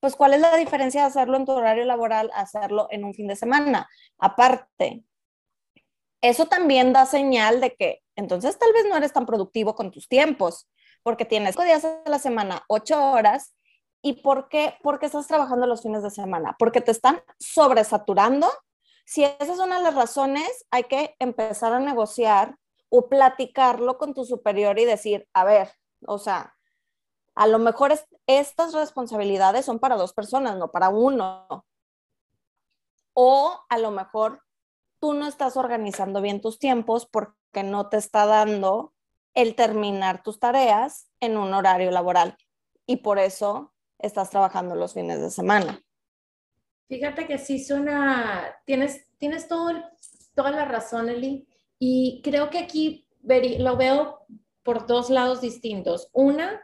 pues, 0.00 0.16
¿cuál 0.16 0.34
es 0.34 0.40
la 0.40 0.56
diferencia 0.56 1.02
de 1.02 1.08
hacerlo 1.08 1.36
en 1.36 1.44
tu 1.44 1.52
horario 1.52 1.84
laboral 1.84 2.30
a 2.34 2.40
hacerlo 2.40 2.88
en 2.90 3.04
un 3.04 3.14
fin 3.14 3.28
de 3.28 3.36
semana? 3.36 3.88
Aparte, 4.18 5.04
eso 6.22 6.46
también 6.46 6.92
da 6.92 7.06
señal 7.06 7.60
de 7.60 7.74
que 7.74 8.02
entonces 8.16 8.58
tal 8.58 8.72
vez 8.72 8.84
no 8.88 8.96
eres 8.96 9.12
tan 9.12 9.26
productivo 9.26 9.74
con 9.74 9.90
tus 9.90 10.08
tiempos, 10.08 10.68
porque 11.02 11.24
tienes 11.24 11.54
cinco 11.54 11.64
días 11.64 11.84
a 11.84 12.02
la 12.06 12.18
semana, 12.18 12.64
ocho 12.68 13.12
horas. 13.12 13.54
¿Y 14.02 14.22
por 14.22 14.48
qué? 14.48 14.74
Porque 14.82 15.06
estás 15.06 15.26
trabajando 15.26 15.66
los 15.66 15.82
fines 15.82 16.02
de 16.02 16.10
semana, 16.10 16.56
porque 16.58 16.80
te 16.80 16.90
están 16.90 17.22
sobresaturando. 17.38 18.50
Si 19.04 19.24
esa 19.24 19.52
es 19.52 19.58
una 19.58 19.78
de 19.78 19.84
las 19.84 19.94
razones, 19.94 20.66
hay 20.70 20.84
que 20.84 21.14
empezar 21.18 21.72
a 21.72 21.80
negociar 21.80 22.56
o 22.88 23.08
platicarlo 23.08 23.98
con 23.98 24.14
tu 24.14 24.24
superior 24.24 24.78
y 24.78 24.84
decir, 24.84 25.28
a 25.34 25.44
ver, 25.44 25.70
o 26.06 26.18
sea, 26.18 26.54
a 27.40 27.46
lo 27.46 27.58
mejor 27.58 27.98
estas 28.26 28.74
responsabilidades 28.74 29.64
son 29.64 29.78
para 29.78 29.96
dos 29.96 30.12
personas, 30.12 30.58
no 30.58 30.70
para 30.70 30.90
uno. 30.90 31.64
O 33.14 33.58
a 33.66 33.78
lo 33.78 33.90
mejor 33.90 34.42
tú 34.98 35.14
no 35.14 35.26
estás 35.26 35.56
organizando 35.56 36.20
bien 36.20 36.42
tus 36.42 36.58
tiempos 36.58 37.06
porque 37.06 37.62
no 37.64 37.88
te 37.88 37.96
está 37.96 38.26
dando 38.26 38.92
el 39.32 39.54
terminar 39.54 40.22
tus 40.22 40.38
tareas 40.38 41.08
en 41.18 41.38
un 41.38 41.54
horario 41.54 41.90
laboral 41.90 42.36
y 42.84 42.96
por 42.96 43.18
eso 43.18 43.72
estás 43.98 44.28
trabajando 44.28 44.74
los 44.74 44.92
fines 44.92 45.22
de 45.22 45.30
semana. 45.30 45.80
Fíjate 46.88 47.26
que 47.26 47.38
sí 47.38 47.64
suena, 47.64 48.54
tienes, 48.66 49.06
tienes 49.16 49.48
todo 49.48 49.82
toda 50.34 50.50
la 50.50 50.66
razón, 50.66 51.08
Eli, 51.08 51.48
y 51.78 52.20
creo 52.22 52.50
que 52.50 52.58
aquí 52.58 53.08
lo 53.22 53.78
veo 53.78 54.26
por 54.62 54.86
dos 54.86 55.08
lados 55.08 55.40
distintos. 55.40 56.10
Una, 56.12 56.60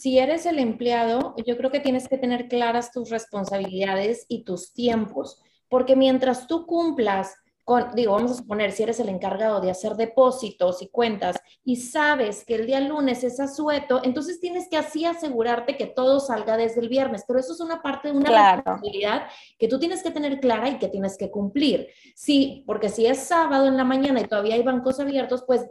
si 0.00 0.18
eres 0.18 0.46
el 0.46 0.58
empleado, 0.58 1.34
yo 1.44 1.58
creo 1.58 1.70
que 1.70 1.78
tienes 1.78 2.08
que 2.08 2.16
tener 2.16 2.48
claras 2.48 2.90
tus 2.90 3.10
responsabilidades 3.10 4.24
y 4.28 4.44
tus 4.44 4.72
tiempos, 4.72 5.42
porque 5.68 5.94
mientras 5.94 6.46
tú 6.46 6.64
cumplas 6.64 7.34
con, 7.64 7.94
digo, 7.94 8.14
vamos 8.14 8.30
a 8.30 8.36
suponer, 8.36 8.72
si 8.72 8.82
eres 8.82 8.98
el 9.00 9.10
encargado 9.10 9.60
de 9.60 9.70
hacer 9.70 9.96
depósitos 9.96 10.80
y 10.80 10.88
cuentas 10.88 11.36
y 11.62 11.76
sabes 11.76 12.46
que 12.46 12.54
el 12.54 12.66
día 12.66 12.80
lunes 12.80 13.22
es 13.24 13.40
asueto, 13.40 14.00
entonces 14.02 14.40
tienes 14.40 14.70
que 14.70 14.78
así 14.78 15.04
asegurarte 15.04 15.76
que 15.76 15.84
todo 15.84 16.18
salga 16.18 16.56
desde 16.56 16.80
el 16.80 16.88
viernes, 16.88 17.24
pero 17.28 17.38
eso 17.38 17.52
es 17.52 17.60
una 17.60 17.82
parte 17.82 18.08
de 18.10 18.16
una 18.16 18.54
responsabilidad 18.54 19.26
que 19.58 19.68
tú 19.68 19.78
tienes 19.78 20.02
que 20.02 20.12
tener 20.12 20.40
clara 20.40 20.70
y 20.70 20.78
que 20.78 20.88
tienes 20.88 21.18
que 21.18 21.30
cumplir. 21.30 21.88
Sí, 22.14 22.64
porque 22.66 22.88
si 22.88 23.04
es 23.04 23.18
sábado 23.18 23.66
en 23.66 23.76
la 23.76 23.84
mañana 23.84 24.22
y 24.22 24.24
todavía 24.24 24.54
hay 24.54 24.62
bancos 24.62 24.98
abiertos, 24.98 25.44
pues 25.46 25.68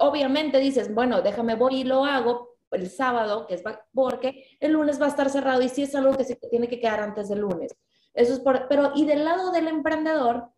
obviamente 0.00 0.58
dices, 0.58 0.92
bueno, 0.92 1.22
déjame 1.22 1.54
voy 1.54 1.76
y 1.76 1.84
lo 1.84 2.04
hago, 2.04 2.57
el 2.70 2.90
sábado, 2.90 3.46
que 3.46 3.54
es 3.54 3.62
porque 3.92 4.44
el 4.60 4.72
lunes 4.72 5.00
va 5.00 5.06
a 5.06 5.10
estar 5.10 5.30
cerrado 5.30 5.62
y 5.62 5.68
si 5.68 5.82
es 5.82 5.94
algo 5.94 6.16
que 6.16 6.24
se 6.24 6.36
tiene 6.36 6.68
que 6.68 6.80
quedar 6.80 7.00
antes 7.00 7.28
del 7.28 7.40
lunes. 7.40 7.74
Eso 8.14 8.34
es 8.34 8.40
por, 8.40 8.68
pero 8.68 8.92
y 8.94 9.04
del 9.04 9.24
lado 9.24 9.52
del 9.52 9.68
emprendedor, 9.68 10.50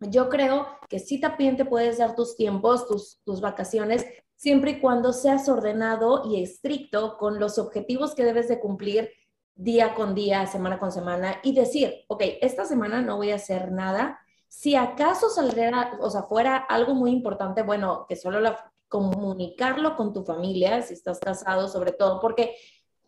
yo 0.00 0.28
creo 0.28 0.66
que 0.88 0.98
sí 0.98 1.20
también 1.20 1.56
te 1.56 1.64
puedes 1.64 1.98
dar 1.98 2.14
tus 2.14 2.36
tiempos, 2.36 2.86
tus, 2.86 3.20
tus 3.24 3.40
vacaciones, 3.40 4.04
siempre 4.34 4.72
y 4.72 4.80
cuando 4.80 5.12
seas 5.12 5.48
ordenado 5.48 6.22
y 6.26 6.42
estricto 6.42 7.16
con 7.16 7.40
los 7.40 7.58
objetivos 7.58 8.14
que 8.14 8.24
debes 8.24 8.48
de 8.48 8.60
cumplir 8.60 9.10
día 9.54 9.94
con 9.94 10.14
día, 10.14 10.46
semana 10.46 10.78
con 10.78 10.92
semana 10.92 11.40
y 11.42 11.54
decir, 11.54 12.04
ok, 12.08 12.22
esta 12.42 12.66
semana 12.66 13.00
no 13.00 13.16
voy 13.16 13.30
a 13.30 13.36
hacer 13.36 13.72
nada. 13.72 14.20
Si 14.48 14.74
acaso 14.76 15.30
saldría, 15.30 15.92
o 16.00 16.10
sea, 16.10 16.24
fuera 16.24 16.56
algo 16.56 16.94
muy 16.94 17.10
importante, 17.10 17.62
bueno, 17.62 18.04
que 18.06 18.16
solo 18.16 18.40
la, 18.40 18.72
comunicarlo 18.88 19.96
con 19.96 20.12
tu 20.12 20.24
familia, 20.24 20.82
si 20.82 20.94
estás 20.94 21.18
casado 21.18 21.68
sobre 21.68 21.92
todo, 21.92 22.20
porque 22.20 22.56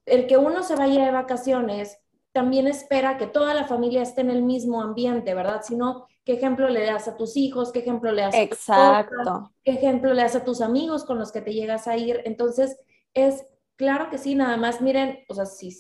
el 0.06 0.26
que 0.26 0.36
uno 0.36 0.62
se 0.62 0.76
vaya 0.76 1.04
de 1.04 1.12
vacaciones 1.12 1.98
también 2.32 2.66
espera 2.66 3.16
que 3.16 3.26
toda 3.26 3.54
la 3.54 3.66
familia 3.66 4.02
esté 4.02 4.20
en 4.20 4.30
el 4.30 4.42
mismo 4.42 4.82
ambiente, 4.82 5.34
¿verdad? 5.34 5.62
Sino, 5.62 6.06
¿qué 6.24 6.34
ejemplo 6.34 6.68
le 6.68 6.84
das 6.84 7.08
a 7.08 7.16
tus 7.16 7.36
hijos? 7.36 7.72
¿Qué 7.72 7.80
ejemplo 7.80 8.12
le 8.12 8.22
das 8.22 8.34
a 8.34 8.42
Exacto. 8.42 9.50
¿Qué 9.64 9.72
ejemplo 9.72 10.12
le 10.14 10.22
das 10.22 10.36
a 10.36 10.44
tus 10.44 10.60
amigos 10.60 11.04
con 11.04 11.18
los 11.18 11.32
que 11.32 11.40
te 11.40 11.52
llegas 11.52 11.88
a 11.88 11.96
ir? 11.96 12.20
Entonces, 12.24 12.78
es 13.14 13.46
claro 13.76 14.10
que 14.10 14.18
sí, 14.18 14.34
nada 14.34 14.56
más 14.56 14.80
miren, 14.80 15.24
o 15.28 15.34
sea, 15.34 15.46
si 15.46 15.70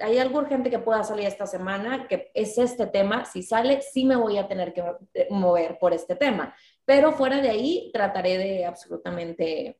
hay 0.00 0.18
algo 0.18 0.38
urgente 0.38 0.70
que 0.70 0.78
pueda 0.78 1.04
salir 1.04 1.26
esta 1.26 1.46
semana, 1.46 2.06
que 2.08 2.30
es 2.34 2.58
este 2.58 2.86
tema, 2.86 3.24
si 3.24 3.42
sale, 3.42 3.82
sí 3.82 4.04
me 4.04 4.16
voy 4.16 4.38
a 4.38 4.48
tener 4.48 4.72
que 4.72 4.82
mover 5.30 5.78
por 5.78 5.92
este 5.92 6.16
tema. 6.16 6.54
Pero 6.84 7.12
fuera 7.12 7.40
de 7.40 7.50
ahí, 7.50 7.90
trataré 7.92 8.38
de 8.38 8.64
absolutamente 8.64 9.78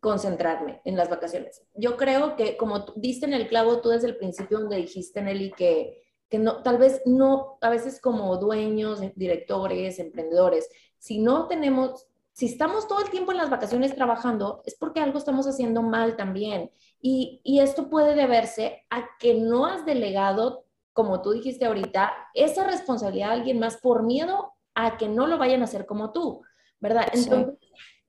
concentrarme 0.00 0.80
en 0.84 0.96
las 0.96 1.08
vacaciones. 1.08 1.62
Yo 1.74 1.96
creo 1.96 2.36
que 2.36 2.56
como 2.56 2.80
diste 2.96 3.26
en 3.26 3.34
el 3.34 3.48
clavo 3.48 3.80
tú 3.80 3.88
desde 3.88 4.08
el 4.08 4.16
principio 4.16 4.60
donde 4.60 4.76
dijiste, 4.76 5.22
Nelly, 5.22 5.52
que, 5.52 6.02
que 6.28 6.38
no, 6.38 6.62
tal 6.62 6.78
vez 6.78 7.02
no, 7.04 7.58
a 7.60 7.70
veces 7.70 8.00
como 8.00 8.36
dueños, 8.36 9.00
directores, 9.16 9.98
emprendedores, 9.98 10.68
si 10.98 11.18
no 11.18 11.48
tenemos, 11.48 12.06
si 12.32 12.46
estamos 12.46 12.86
todo 12.86 13.00
el 13.00 13.10
tiempo 13.10 13.32
en 13.32 13.38
las 13.38 13.50
vacaciones 13.50 13.94
trabajando, 13.94 14.62
es 14.64 14.76
porque 14.76 15.00
algo 15.00 15.18
estamos 15.18 15.46
haciendo 15.46 15.82
mal 15.82 16.16
también. 16.16 16.70
Y, 17.04 17.40
y 17.42 17.58
esto 17.60 17.90
puede 17.90 18.14
deberse 18.14 18.84
a 18.88 19.08
que 19.18 19.34
no 19.34 19.66
has 19.66 19.84
delegado, 19.84 20.66
como 20.92 21.20
tú 21.20 21.32
dijiste 21.32 21.66
ahorita, 21.66 22.12
esa 22.32 22.64
responsabilidad 22.64 23.30
a 23.30 23.34
alguien 23.34 23.58
más 23.58 23.76
por 23.76 24.04
miedo 24.04 24.52
a 24.74 24.96
que 24.96 25.08
no 25.08 25.26
lo 25.26 25.36
vayan 25.36 25.60
a 25.60 25.64
hacer 25.64 25.84
como 25.84 26.12
tú, 26.12 26.42
¿verdad? 26.80 27.08
Entonces, 27.12 27.58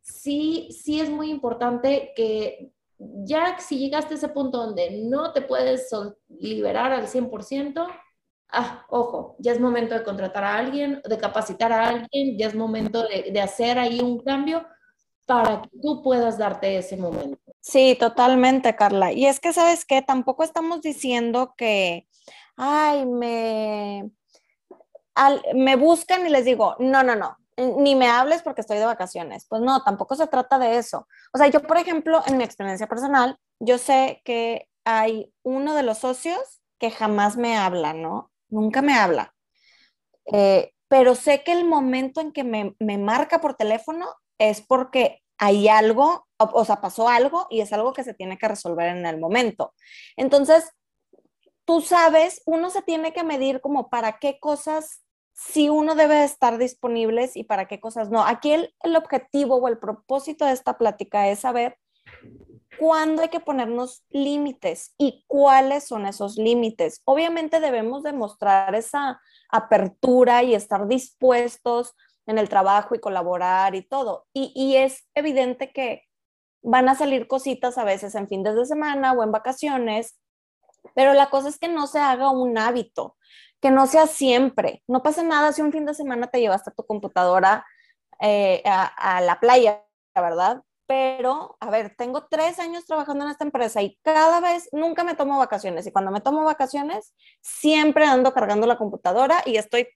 sí, 0.01 0.69
sí, 0.71 1.01
es 1.01 1.09
muy 1.09 1.29
importante 1.29 2.13
que 2.15 2.71
ya 2.99 3.57
si 3.59 3.79
llegaste 3.79 4.13
a 4.13 4.17
ese 4.17 4.29
punto 4.29 4.59
donde 4.59 5.01
no 5.05 5.33
te 5.33 5.41
puedes 5.41 5.89
liberar 6.29 6.91
al 6.91 7.07
100%, 7.07 7.87
ah, 8.49 8.85
ojo, 8.89 9.35
ya 9.39 9.51
es 9.51 9.59
momento 9.59 9.95
de 9.95 10.03
contratar 10.03 10.43
a 10.43 10.55
alguien, 10.55 11.01
de 11.03 11.17
capacitar 11.17 11.71
a 11.71 11.89
alguien, 11.89 12.37
ya 12.37 12.47
es 12.47 12.55
momento 12.55 13.03
de, 13.07 13.31
de 13.31 13.41
hacer 13.41 13.79
ahí 13.79 13.99
un 13.99 14.19
cambio 14.19 14.65
para 15.25 15.61
que 15.61 15.69
tú 15.81 16.01
puedas 16.01 16.37
darte 16.37 16.77
ese 16.77 16.97
momento. 16.97 17.42
Sí, 17.63 17.95
totalmente, 17.97 18.75
Carla. 18.75 19.13
Y 19.13 19.25
es 19.25 19.39
que, 19.39 19.53
¿sabes 19.53 19.85
qué? 19.85 20.01
Tampoco 20.01 20.43
estamos 20.43 20.81
diciendo 20.81 21.53
que, 21.57 22.07
ay, 22.57 23.05
me 23.05 24.11
me 25.53 25.75
buscan 25.75 26.25
y 26.25 26.29
les 26.29 26.45
digo, 26.45 26.75
no, 26.79 27.03
no, 27.03 27.15
no, 27.15 27.37
ni 27.57 27.95
me 27.95 28.07
hables 28.07 28.41
porque 28.41 28.61
estoy 28.61 28.77
de 28.77 28.85
vacaciones. 28.85 29.45
Pues 29.47 29.61
no, 29.61 29.83
tampoco 29.83 30.15
se 30.15 30.27
trata 30.27 30.59
de 30.59 30.77
eso. 30.77 31.07
O 31.33 31.37
sea, 31.37 31.47
yo, 31.47 31.61
por 31.61 31.77
ejemplo, 31.77 32.21
en 32.25 32.37
mi 32.37 32.43
experiencia 32.43 32.87
personal, 32.87 33.37
yo 33.59 33.77
sé 33.77 34.21
que 34.25 34.67
hay 34.85 35.31
uno 35.43 35.75
de 35.75 35.83
los 35.83 35.99
socios 35.99 36.61
que 36.79 36.91
jamás 36.91 37.37
me 37.37 37.55
habla, 37.55 37.93
¿no? 37.93 38.31
Nunca 38.49 38.81
me 38.81 38.93
habla. 38.95 39.33
Eh, 40.33 40.73
pero 40.87 41.15
sé 41.15 41.43
que 41.43 41.53
el 41.53 41.65
momento 41.65 42.21
en 42.21 42.31
que 42.31 42.43
me, 42.43 42.75
me, 42.79 42.97
marca 42.97 43.39
por 43.39 43.55
teléfono 43.55 44.07
es 44.37 44.61
porque 44.61 45.21
hay 45.37 45.67
algo, 45.67 46.27
o, 46.43 46.49
o 46.53 46.65
sea, 46.65 46.81
pasó 46.81 47.09
algo 47.09 47.47
y 47.49 47.61
es 47.61 47.73
algo 47.73 47.93
que 47.93 48.03
se 48.03 48.13
tiene 48.13 48.37
que 48.37 48.47
resolver 48.47 48.89
en 48.89 49.05
el 49.05 49.19
momento. 49.19 49.73
Entonces, 50.15 50.71
tú 51.65 51.81
sabes, 51.81 52.41
uno 52.45 52.69
se 52.69 52.81
tiene 52.81 53.13
que 53.13 53.23
medir 53.23 53.61
como 53.61 53.89
para 53.89 54.19
qué 54.19 54.39
cosas 54.39 55.03
si 55.33 55.69
uno 55.69 55.95
debe 55.95 56.23
estar 56.23 56.57
disponibles 56.57 57.35
y 57.35 57.43
para 57.43 57.67
qué 57.67 57.79
cosas 57.79 58.09
no. 58.09 58.23
Aquí 58.23 58.51
el, 58.51 58.73
el, 58.81 58.95
objetivo 58.95 59.55
o 59.55 59.67
el 59.67 59.79
propósito 59.79 60.45
de 60.45 60.51
esta 60.51 60.77
plática 60.77 61.27
es 61.29 61.39
saber 61.39 61.77
cuándo 62.79 63.21
hay 63.21 63.29
que 63.29 63.39
ponernos 63.39 64.03
límites 64.09 64.93
y 64.97 65.25
cuáles 65.27 65.87
son 65.87 66.05
esos 66.05 66.37
límites. 66.37 67.01
Obviamente 67.05 67.59
debemos 67.59 68.03
demostrar 68.03 68.75
esa 68.75 69.19
apertura 69.49 70.43
y 70.43 70.53
estar 70.53 70.87
dispuestos 70.87 71.95
en 72.25 72.37
el 72.37 72.49
trabajo 72.49 72.95
y 72.95 72.99
colaborar 72.99 73.75
y 73.75 73.81
todo. 73.81 74.27
Y, 74.33 74.51
y 74.55 74.77
es 74.77 75.07
evidente 75.15 75.71
que 75.71 76.03
van 76.63 76.89
a 76.89 76.95
salir 76.95 77.27
cositas 77.27 77.77
a 77.77 77.83
veces 77.83 78.15
en 78.15 78.27
fin 78.27 78.43
de 78.43 78.65
semana 78.65 79.13
o 79.13 79.23
en 79.23 79.31
vacaciones 79.31 80.17
Pero 80.95 81.13
la 81.13 81.29
cosa 81.29 81.49
es 81.49 81.59
que 81.59 81.69
no 81.69 81.87
se 81.87 81.99
haga 81.99 82.29
un 82.31 82.57
hábito, 82.57 83.17
que 83.61 83.71
no 83.71 83.87
sea 83.87 84.07
siempre. 84.07 84.83
No 84.87 85.01
pasa 85.03 85.23
nada 85.23 85.53
si 85.53 85.61
un 85.61 85.71
fin 85.71 85.85
de 85.85 85.93
semana 85.93 86.27
te 86.27 86.39
llevaste 86.41 86.71
tu 86.71 86.85
computadora 86.85 87.65
eh, 88.19 88.61
a, 88.65 89.17
a 89.17 89.21
la 89.21 89.39
playa, 89.39 89.83
¿verdad? 90.15 90.63
pero, 90.85 91.57
a 91.59 91.69
ver, 91.69 91.95
tengo 91.97 92.27
tres 92.29 92.59
años 92.59 92.85
trabajando 92.85 93.25
en 93.25 93.31
esta 93.31 93.45
empresa 93.45 93.81
y 93.81 93.97
cada 94.03 94.39
vez 94.41 94.69
nunca 94.73 95.03
me 95.03 95.15
tomo 95.15 95.39
vacaciones. 95.39 95.87
Y 95.87 95.91
cuando 95.91 96.11
me 96.11 96.21
tomo 96.21 96.43
vacaciones, 96.43 97.15
siempre 97.41 98.05
ando 98.05 98.33
cargando 98.33 98.67
la 98.67 98.77
computadora 98.77 99.41
y 99.45 99.57
estoy 99.57 99.87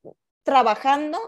trabajando. 0.44 1.20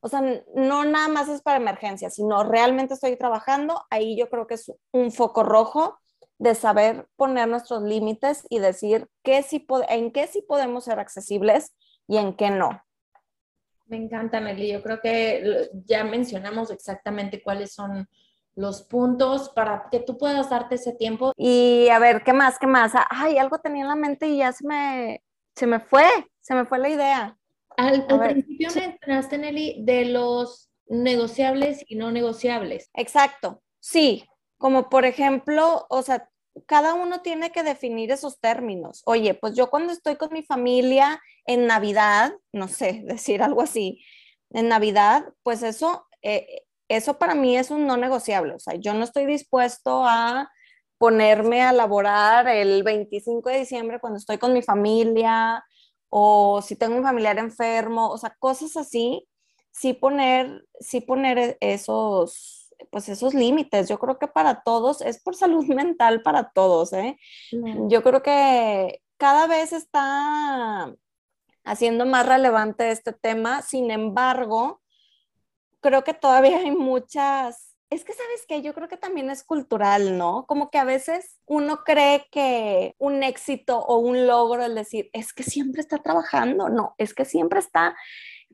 O 0.00 0.08
sea, 0.08 0.22
no 0.54 0.84
nada 0.84 1.08
más 1.08 1.28
es 1.28 1.42
para 1.42 1.58
emergencias, 1.58 2.14
sino 2.14 2.42
realmente 2.42 2.94
estoy 2.94 3.16
trabajando. 3.16 3.82
Ahí 3.90 4.16
yo 4.16 4.28
creo 4.30 4.46
que 4.46 4.54
es 4.54 4.72
un 4.92 5.12
foco 5.12 5.42
rojo 5.42 5.98
de 6.38 6.54
saber 6.54 7.06
poner 7.16 7.48
nuestros 7.48 7.82
límites 7.82 8.46
y 8.48 8.60
decir 8.60 9.08
qué 9.22 9.42
sí 9.42 9.66
en 9.88 10.10
qué 10.10 10.26
sí 10.26 10.42
podemos 10.42 10.84
ser 10.84 10.98
accesibles 10.98 11.76
y 12.08 12.16
en 12.16 12.34
qué 12.34 12.50
no. 12.50 12.82
Me 13.86 13.96
encanta, 13.96 14.40
Nelly. 14.40 14.72
Yo 14.72 14.82
creo 14.82 15.00
que 15.00 15.68
ya 15.84 16.04
mencionamos 16.04 16.70
exactamente 16.70 17.42
cuáles 17.42 17.74
son 17.74 18.08
los 18.54 18.82
puntos 18.82 19.50
para 19.50 19.88
que 19.90 20.00
tú 20.00 20.16
puedas 20.16 20.48
darte 20.48 20.76
ese 20.76 20.92
tiempo. 20.92 21.32
Y 21.36 21.88
a 21.88 21.98
ver, 21.98 22.22
¿qué 22.22 22.32
más? 22.32 22.58
¿Qué 22.58 22.66
más? 22.66 22.92
Ay, 23.10 23.36
algo 23.36 23.58
tenía 23.58 23.82
en 23.82 23.88
la 23.88 23.96
mente 23.96 24.28
y 24.28 24.38
ya 24.38 24.52
se 24.52 24.66
me, 24.66 25.22
se 25.54 25.66
me 25.66 25.80
fue, 25.80 26.06
se 26.40 26.54
me 26.54 26.64
fue 26.64 26.78
la 26.78 26.88
idea. 26.88 27.39
Al, 27.80 28.06
principio 28.06 28.68
me 28.74 28.88
mencionaste, 28.88 29.38
Nelly, 29.38 29.76
de 29.84 30.04
los 30.04 30.70
negociables 30.86 31.82
y 31.88 31.96
no 31.96 32.10
negociables. 32.10 32.90
Exacto, 32.94 33.62
sí, 33.78 34.28
como 34.58 34.90
por 34.90 35.06
ejemplo, 35.06 35.86
o 35.88 36.02
sea, 36.02 36.28
cada 36.66 36.92
uno 36.92 37.22
tiene 37.22 37.52
que 37.52 37.62
definir 37.62 38.10
esos 38.10 38.38
términos. 38.38 39.02
Oye, 39.06 39.32
pues 39.32 39.54
yo 39.54 39.70
cuando 39.70 39.94
estoy 39.94 40.16
con 40.16 40.30
mi 40.32 40.42
familia 40.42 41.22
en 41.46 41.66
Navidad, 41.66 42.34
no 42.52 42.68
sé, 42.68 43.02
decir 43.06 43.42
algo 43.42 43.62
así, 43.62 44.04
en 44.50 44.68
Navidad, 44.68 45.24
pues 45.42 45.62
eso, 45.62 46.06
eh, 46.20 46.66
eso 46.88 47.18
para 47.18 47.34
mí 47.34 47.56
es 47.56 47.70
un 47.70 47.86
no 47.86 47.96
negociable. 47.96 48.52
O 48.54 48.58
sea, 48.58 48.74
yo 48.74 48.92
no 48.92 49.04
estoy 49.04 49.24
dispuesto 49.24 50.04
a 50.04 50.50
ponerme 50.98 51.62
a 51.62 51.72
laborar 51.72 52.46
el 52.48 52.82
25 52.82 53.48
de 53.48 53.60
diciembre 53.60 54.00
cuando 54.00 54.18
estoy 54.18 54.36
con 54.36 54.52
mi 54.52 54.60
familia 54.60 55.64
o 56.10 56.60
si 56.60 56.76
tengo 56.76 56.96
un 56.96 57.04
familiar 57.04 57.38
enfermo, 57.38 58.10
o 58.10 58.18
sea, 58.18 58.36
cosas 58.38 58.76
así, 58.76 59.26
sí 59.70 59.94
poner, 59.94 60.66
sí 60.80 61.00
poner 61.00 61.56
esos, 61.60 62.74
pues 62.90 63.08
esos 63.08 63.32
límites. 63.32 63.88
Yo 63.88 63.98
creo 63.98 64.18
que 64.18 64.26
para 64.26 64.62
todos, 64.62 65.00
es 65.00 65.22
por 65.22 65.36
salud 65.36 65.64
mental 65.66 66.22
para 66.22 66.50
todos, 66.50 66.92
¿eh? 66.92 67.16
Yo 67.88 68.02
creo 68.02 68.22
que 68.22 69.00
cada 69.16 69.46
vez 69.46 69.72
está 69.72 70.94
haciendo 71.64 72.06
más 72.06 72.26
relevante 72.26 72.90
este 72.90 73.12
tema, 73.12 73.62
sin 73.62 73.90
embargo, 73.90 74.80
creo 75.80 76.04
que 76.04 76.14
todavía 76.14 76.58
hay 76.58 76.72
muchas, 76.72 77.69
es 77.90 78.04
que 78.04 78.12
sabes 78.12 78.46
que 78.46 78.62
yo 78.62 78.72
creo 78.72 78.88
que 78.88 78.96
también 78.96 79.30
es 79.30 79.42
cultural, 79.42 80.16
¿no? 80.16 80.46
Como 80.46 80.70
que 80.70 80.78
a 80.78 80.84
veces 80.84 81.40
uno 81.46 81.82
cree 81.84 82.28
que 82.30 82.94
un 82.98 83.24
éxito 83.24 83.80
o 83.80 83.98
un 83.98 84.28
logro, 84.28 84.62
es 84.62 84.74
decir, 84.74 85.10
es 85.12 85.32
que 85.32 85.42
siempre 85.42 85.80
está 85.80 85.98
trabajando, 85.98 86.68
no, 86.68 86.94
es 86.98 87.14
que 87.14 87.24
siempre 87.24 87.58
está 87.58 87.96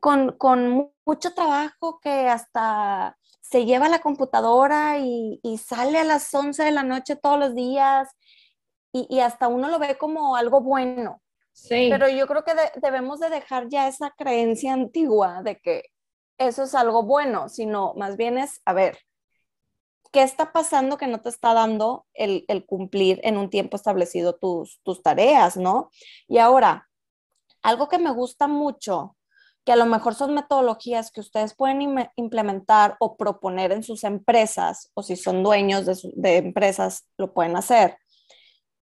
con, 0.01 0.33
con 0.39 0.91
mucho 1.05 1.35
trabajo 1.35 2.01
que 2.01 2.29
hasta 2.29 3.19
se 3.43 3.67
lleva 3.67 3.91
la 3.91 4.01
computadora 4.01 4.99
y, 4.99 5.39
y, 5.43 5.59
sale 5.59 5.99
a 5.99 6.05
las 6.05 6.35
11 6.35 6.65
de 6.65 6.71
la 6.73 6.83
noche 6.83 7.15
todos 7.15 7.39
los 7.39 7.55
días 7.55 8.09
y, 8.91 9.07
y 9.09 9.21
hasta 9.21 9.49
uno 9.49 9.69
lo 9.69 9.79
ve 9.79 9.99
como 9.99 10.35
algo 10.35 10.63
bueno. 10.63 11.23
Sí. 11.53 11.89
Pero 11.91 12.09
yo 12.09 12.27
creo 12.27 12.43
que 12.43 12.53
debemos 12.81 13.21
de 13.21 13.31
dejar 13.31 13.69
ya 13.69 13.87
esa 13.87 14.11
creencia 14.11 14.73
antigua 14.73 15.43
de 15.43 15.59
que 15.61 15.85
eso 16.39 16.65
es 16.65 16.75
algo 16.75 17.03
bueno, 17.03 17.49
sino 17.49 17.95
más 17.95 18.17
bien 18.17 18.37
es, 18.37 18.61
a 18.65 18.73
ver, 18.73 18.99
¿qué 20.13 20.23
está 20.23 20.53
pasando 20.53 20.97
que 20.97 21.07
no 21.07 21.21
te 21.21 21.29
está 21.29 21.55
dando 21.55 22.07
el, 22.15 22.45
cumplir 22.67 23.21
en 23.23 23.37
un 23.37 23.51
tiempo 23.51 23.77
establecido 23.77 24.37
tus, 24.37 24.81
tareas, 25.03 25.57
¿no? 25.57 25.91
Y 26.29 26.39
ahora, 26.39 26.89
algo 27.63 27.89
que 27.89 27.99
me 27.99 28.11
gusta 28.11 28.49
mucho, 28.49 29.17
que 29.65 29.73
a 29.73 29.77
lo 29.77 29.87
mejor 29.87 30.15
son 30.15 30.35
metodologías 30.35 31.11
que 31.11 31.21
ustedes 31.21 31.55
pueden 31.55 32.11
implementar 32.17 32.97
o 33.01 33.17
proponer 33.17 33.73
en 33.73 33.83
sus 33.83 34.05
empresas, 34.05 34.91
o 34.95 35.03
si 35.03 35.17
son 35.17 35.43
dueños 35.43 35.87
de 35.87 36.37
empresas, 36.37 37.09
lo 37.17 37.35
pueden 37.35 37.57
hacer. 37.57 37.99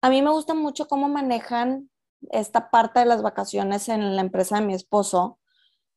A 0.02 0.10
mí 0.10 0.22
me 0.22 0.32
gusta 0.32 0.54
mucho 0.54 0.88
cómo 0.88 1.08
manejan 1.10 1.90
esta 2.32 2.70
parte 2.70 3.00
de 3.00 3.06
las 3.06 3.22
vacaciones 3.22 3.90
en 3.90 4.16
la 4.16 4.22
empresa 4.22 4.60
de 4.60 4.66
mi 4.66 4.74
esposo, 4.74 5.40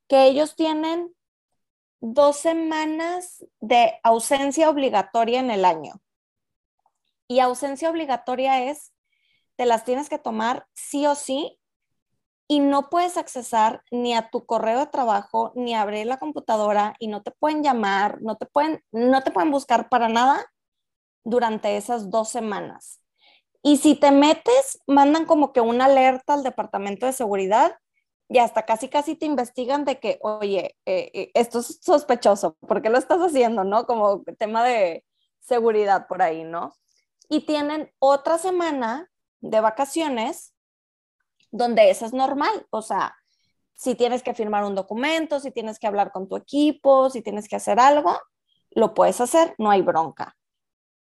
que 0.08 0.26
ellos 0.26 0.54
tienen 0.54 1.12
dos 2.00 2.36
semanas 2.36 3.44
de 3.60 3.98
ausencia 4.02 4.70
obligatoria 4.70 5.40
en 5.40 5.50
el 5.50 5.64
año. 5.64 6.00
Y 7.28 7.40
ausencia 7.40 7.90
obligatoria 7.90 8.64
es, 8.70 8.92
te 9.56 9.66
las 9.66 9.84
tienes 9.84 10.08
que 10.08 10.18
tomar 10.18 10.66
sí 10.74 11.06
o 11.06 11.14
sí 11.14 11.58
y 12.48 12.60
no 12.60 12.88
puedes 12.90 13.16
accesar 13.16 13.82
ni 13.90 14.14
a 14.14 14.30
tu 14.30 14.46
correo 14.46 14.78
de 14.78 14.86
trabajo 14.86 15.52
ni 15.56 15.74
abrir 15.74 16.06
la 16.06 16.18
computadora 16.18 16.94
y 16.98 17.08
no 17.08 17.22
te 17.22 17.32
pueden 17.32 17.62
llamar, 17.62 18.22
no 18.22 18.36
te 18.36 18.46
pueden, 18.46 18.84
no 18.92 19.22
te 19.22 19.32
pueden 19.32 19.50
buscar 19.50 19.88
para 19.88 20.08
nada 20.08 20.46
durante 21.24 21.76
esas 21.76 22.10
dos 22.10 22.28
semanas. 22.28 23.00
Y 23.62 23.78
si 23.78 23.96
te 23.96 24.12
metes, 24.12 24.80
mandan 24.86 25.24
como 25.24 25.52
que 25.52 25.60
una 25.60 25.86
alerta 25.86 26.34
al 26.34 26.44
departamento 26.44 27.06
de 27.06 27.12
seguridad 27.12 27.76
y 28.28 28.38
hasta 28.38 28.64
casi 28.64 28.88
casi 28.88 29.14
te 29.14 29.26
investigan 29.26 29.84
de 29.84 30.00
que, 30.00 30.18
oye, 30.22 30.76
eh, 30.84 31.10
eh, 31.14 31.30
esto 31.34 31.60
es 31.60 31.78
sospechoso, 31.80 32.56
¿por 32.66 32.82
qué 32.82 32.90
lo 32.90 32.98
estás 32.98 33.20
haciendo? 33.20 33.64
¿No? 33.64 33.86
Como 33.86 34.22
tema 34.38 34.64
de 34.64 35.04
seguridad 35.40 36.08
por 36.08 36.22
ahí, 36.22 36.44
¿no? 36.44 36.74
Y 37.28 37.46
tienen 37.46 37.92
otra 37.98 38.38
semana 38.38 39.10
de 39.40 39.60
vacaciones 39.60 40.54
donde 41.50 41.90
eso 41.90 42.04
es 42.04 42.12
normal, 42.12 42.66
o 42.70 42.82
sea, 42.82 43.14
si 43.74 43.94
tienes 43.94 44.22
que 44.22 44.34
firmar 44.34 44.64
un 44.64 44.74
documento, 44.74 45.38
si 45.38 45.50
tienes 45.50 45.78
que 45.78 45.86
hablar 45.86 46.10
con 46.10 46.28
tu 46.28 46.36
equipo, 46.36 47.10
si 47.10 47.22
tienes 47.22 47.48
que 47.48 47.56
hacer 47.56 47.78
algo, 47.78 48.18
lo 48.70 48.94
puedes 48.94 49.20
hacer, 49.20 49.54
no 49.58 49.70
hay 49.70 49.82
bronca. 49.82 50.36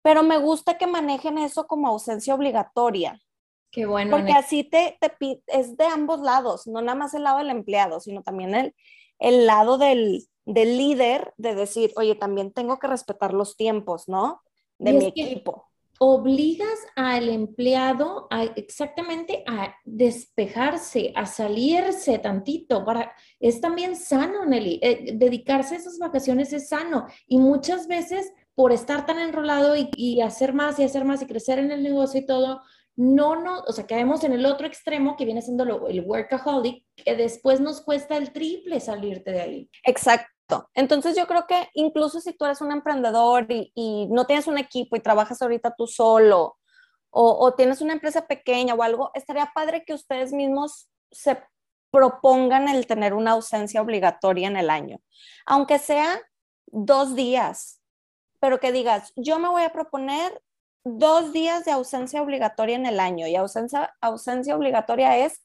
Pero 0.02 0.22
me 0.22 0.38
gusta 0.38 0.76
que 0.76 0.86
manejen 0.86 1.38
eso 1.38 1.66
como 1.66 1.88
ausencia 1.88 2.34
obligatoria, 2.34 3.20
Qué 3.70 3.86
bueno. 3.86 4.10
Porque 4.16 4.32
así 4.32 4.64
te, 4.64 4.98
te, 5.00 5.42
es 5.46 5.76
de 5.76 5.84
ambos 5.84 6.20
lados, 6.20 6.66
no 6.66 6.80
nada 6.80 6.98
más 6.98 7.14
el 7.14 7.24
lado 7.24 7.38
del 7.38 7.50
empleado, 7.50 8.00
sino 8.00 8.22
también 8.22 8.54
el, 8.54 8.74
el 9.18 9.46
lado 9.46 9.78
del, 9.78 10.26
del 10.46 10.78
líder 10.78 11.34
de 11.36 11.54
decir, 11.54 11.92
oye, 11.96 12.14
también 12.14 12.52
tengo 12.52 12.78
que 12.78 12.86
respetar 12.86 13.34
los 13.34 13.56
tiempos, 13.56 14.08
¿no? 14.08 14.40
De 14.78 14.92
mi 14.92 15.06
equipo. 15.06 15.66
Obligas 16.00 16.78
al 16.94 17.28
empleado 17.28 18.28
a 18.30 18.44
exactamente 18.44 19.42
a 19.48 19.74
despejarse, 19.84 21.12
a 21.16 21.26
salirse 21.26 22.18
tantito. 22.20 22.84
Para, 22.84 23.12
es 23.40 23.60
también 23.60 23.96
sano, 23.96 24.46
Nelly. 24.46 24.78
Eh, 24.80 25.12
dedicarse 25.16 25.74
a 25.74 25.78
esas 25.78 25.98
vacaciones 25.98 26.52
es 26.52 26.68
sano. 26.68 27.06
Y 27.26 27.38
muchas 27.38 27.88
veces 27.88 28.32
por 28.54 28.72
estar 28.72 29.06
tan 29.06 29.18
enrolado 29.18 29.76
y, 29.76 29.90
y 29.96 30.20
hacer 30.20 30.54
más 30.54 30.78
y 30.78 30.84
hacer 30.84 31.04
más 31.04 31.20
y 31.20 31.26
crecer 31.26 31.58
en 31.58 31.72
el 31.72 31.82
negocio 31.82 32.20
y 32.20 32.26
todo, 32.26 32.62
no, 32.98 33.36
no, 33.36 33.60
o 33.60 33.72
sea, 33.72 33.86
caemos 33.86 34.24
en 34.24 34.32
el 34.32 34.44
otro 34.44 34.66
extremo 34.66 35.16
que 35.16 35.24
viene 35.24 35.40
siendo 35.40 35.86
el 35.86 36.00
workaholic, 36.00 36.84
que 36.96 37.14
después 37.14 37.60
nos 37.60 37.80
cuesta 37.80 38.16
el 38.16 38.32
triple 38.32 38.80
salirte 38.80 39.30
de 39.30 39.40
ahí. 39.40 39.70
Exacto. 39.84 40.68
Entonces 40.74 41.16
yo 41.16 41.28
creo 41.28 41.46
que 41.46 41.68
incluso 41.74 42.18
si 42.18 42.32
tú 42.32 42.44
eres 42.44 42.60
un 42.60 42.72
emprendedor 42.72 43.46
y, 43.48 44.08
no 44.10 44.26
tienes 44.26 44.48
un 44.48 44.58
equipo 44.58 44.96
y 44.96 45.00
trabajas 45.00 45.40
ahorita 45.40 45.76
tú 45.78 45.86
solo 45.86 46.56
o, 47.10 47.38
o, 47.38 47.54
tienes 47.54 47.80
una 47.80 47.92
empresa 47.92 48.26
pequeña 48.26 48.74
o 48.74 48.82
algo, 48.82 49.12
estaría 49.14 49.52
padre 49.54 49.84
que 49.86 49.94
ustedes 49.94 50.32
mismos 50.32 50.90
se 51.12 51.40
propongan 51.92 52.66
el 52.68 52.88
tener 52.88 53.14
una 53.14 53.30
ausencia 53.30 53.80
obligatoria 53.80 54.48
en 54.48 54.56
el 54.56 54.70
año, 54.70 54.98
aunque 55.46 55.78
sea 55.78 56.20
dos 56.66 57.14
días, 57.14 57.80
pero 58.40 58.58
que 58.58 58.72
digas, 58.72 59.12
yo 59.14 59.38
me 59.38 59.48
voy 59.48 59.62
a 59.62 59.72
proponer 59.72 60.42
dos 60.84 61.32
días 61.32 61.64
de 61.64 61.72
ausencia 61.72 62.22
obligatoria 62.22 62.76
en 62.76 62.86
el 62.86 63.00
año 63.00 63.26
y 63.26 63.36
ausencia, 63.36 63.94
ausencia 64.00 64.56
obligatoria 64.56 65.18
es 65.18 65.42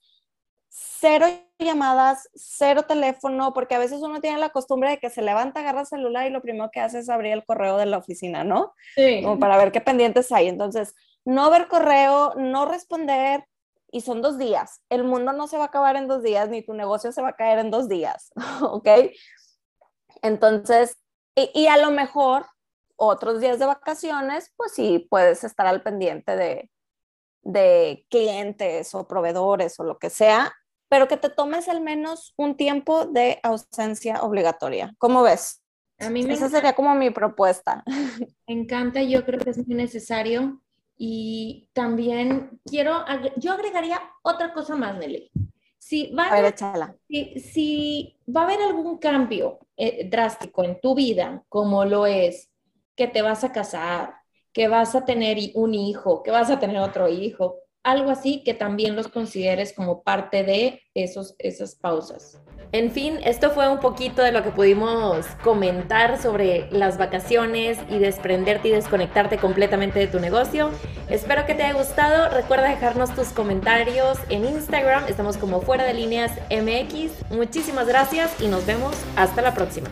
cero 0.69 1.27
llamadas, 1.59 2.29
cero 2.33 2.83
teléfono, 2.83 3.53
porque 3.53 3.75
a 3.75 3.79
veces 3.79 4.01
uno 4.01 4.21
tiene 4.21 4.39
la 4.39 4.49
costumbre 4.49 4.89
de 4.89 4.97
que 4.97 5.09
se 5.09 5.21
levanta, 5.21 5.59
agarra 5.59 5.81
el 5.81 5.87
celular 5.87 6.25
y 6.25 6.31
lo 6.31 6.41
primero 6.41 6.71
que 6.71 6.79
hace 6.79 6.99
es 6.99 7.09
abrir 7.09 7.33
el 7.33 7.45
correo 7.45 7.77
de 7.77 7.85
la 7.85 7.97
oficina, 7.97 8.43
¿no? 8.43 8.73
Sí. 8.95 9.21
Como 9.21 9.39
para 9.39 9.57
ver 9.57 9.71
qué 9.71 9.81
pendientes 9.81 10.31
hay. 10.31 10.47
Entonces, 10.47 10.95
no 11.25 11.49
ver 11.51 11.67
correo, 11.67 12.33
no 12.35 12.65
responder, 12.65 13.45
y 13.93 14.01
son 14.01 14.23
dos 14.23 14.39
días. 14.39 14.81
El 14.89 15.03
mundo 15.03 15.31
no 15.33 15.47
se 15.47 15.57
va 15.57 15.65
a 15.65 15.67
acabar 15.67 15.95
en 15.95 16.07
dos 16.07 16.23
días, 16.23 16.49
ni 16.49 16.63
tu 16.63 16.73
negocio 16.73 17.11
se 17.11 17.21
va 17.21 17.29
a 17.29 17.35
caer 17.35 17.59
en 17.59 17.69
dos 17.69 17.87
días, 17.87 18.31
¿ok? 18.61 18.87
Entonces, 20.23 20.97
y, 21.35 21.51
y 21.53 21.67
a 21.67 21.77
lo 21.77 21.91
mejor 21.91 22.47
otros 23.05 23.39
días 23.39 23.59
de 23.59 23.65
vacaciones, 23.65 24.51
pues 24.55 24.73
sí, 24.73 25.07
puedes 25.09 25.43
estar 25.43 25.67
al 25.67 25.83
pendiente 25.83 26.35
de, 26.35 26.71
de 27.41 28.05
clientes 28.09 28.93
o 28.95 29.07
proveedores 29.07 29.79
o 29.79 29.83
lo 29.83 29.99
que 29.99 30.09
sea, 30.09 30.53
pero 30.89 31.07
que 31.07 31.17
te 31.17 31.29
tomes 31.29 31.69
al 31.69 31.81
menos 31.81 32.33
un 32.37 32.55
tiempo 32.55 33.05
de 33.05 33.39
ausencia 33.43 34.21
obligatoria. 34.21 34.93
¿Cómo 34.97 35.23
ves? 35.23 35.63
A 35.99 36.09
mí 36.09 36.23
me 36.23 36.33
Esa 36.33 36.49
sería 36.49 36.73
como 36.73 36.93
mi 36.95 37.09
propuesta. 37.09 37.83
Me 38.47 38.53
encanta, 38.53 39.01
yo 39.01 39.25
creo 39.25 39.39
que 39.39 39.51
es 39.51 39.67
muy 39.67 39.75
necesario. 39.75 40.61
Y 40.97 41.69
también 41.73 42.61
quiero, 42.65 43.03
yo 43.37 43.53
agregaría 43.53 43.99
otra 44.21 44.53
cosa 44.53 44.75
más, 44.75 44.97
Nelly. 44.97 45.31
Si 45.79 46.13
va 46.13 46.27
a, 46.27 46.41
ver, 46.41 46.55
si, 47.39 48.17
va 48.25 48.41
a 48.41 48.43
haber 48.45 48.61
algún 48.61 48.99
cambio 48.99 49.59
eh, 49.75 50.07
drástico 50.09 50.63
en 50.63 50.79
tu 50.79 50.95
vida, 50.95 51.43
como 51.49 51.83
lo 51.83 52.05
es 52.05 52.52
que 52.95 53.07
te 53.07 53.21
vas 53.21 53.43
a 53.43 53.51
casar, 53.51 54.15
que 54.53 54.67
vas 54.67 54.95
a 54.95 55.05
tener 55.05 55.37
un 55.55 55.73
hijo, 55.73 56.23
que 56.23 56.31
vas 56.31 56.49
a 56.49 56.59
tener 56.59 56.77
otro 56.77 57.09
hijo, 57.09 57.57
algo 57.83 58.11
así 58.11 58.43
que 58.43 58.53
también 58.53 58.95
los 58.95 59.09
consideres 59.09 59.73
como 59.73 60.03
parte 60.03 60.43
de 60.43 60.81
esos, 60.93 61.35
esas 61.37 61.75
pausas. 61.75 62.39
En 62.71 62.89
fin, 62.91 63.19
esto 63.23 63.51
fue 63.51 63.69
un 63.69 63.79
poquito 63.79 64.23
de 64.23 64.31
lo 64.31 64.41
que 64.41 64.49
pudimos 64.49 65.27
comentar 65.43 66.19
sobre 66.19 66.71
las 66.71 66.97
vacaciones 66.97 67.77
y 67.89 67.99
desprenderte 67.99 68.69
y 68.69 68.71
desconectarte 68.71 69.37
completamente 69.37 69.99
de 69.99 70.07
tu 70.07 70.19
negocio. 70.19 70.71
Espero 71.07 71.45
que 71.45 71.53
te 71.53 71.63
haya 71.63 71.77
gustado. 71.77 72.29
Recuerda 72.29 72.69
dejarnos 72.69 73.13
tus 73.13 73.27
comentarios 73.27 74.17
en 74.29 74.45
Instagram. 74.45 75.03
Estamos 75.07 75.37
como 75.37 75.61
fuera 75.61 75.83
de 75.83 75.93
líneas 75.93 76.31
MX. 76.49 77.31
Muchísimas 77.31 77.87
gracias 77.87 78.41
y 78.41 78.47
nos 78.47 78.65
vemos 78.65 78.95
hasta 79.17 79.43
la 79.43 79.53
próxima. 79.53 79.89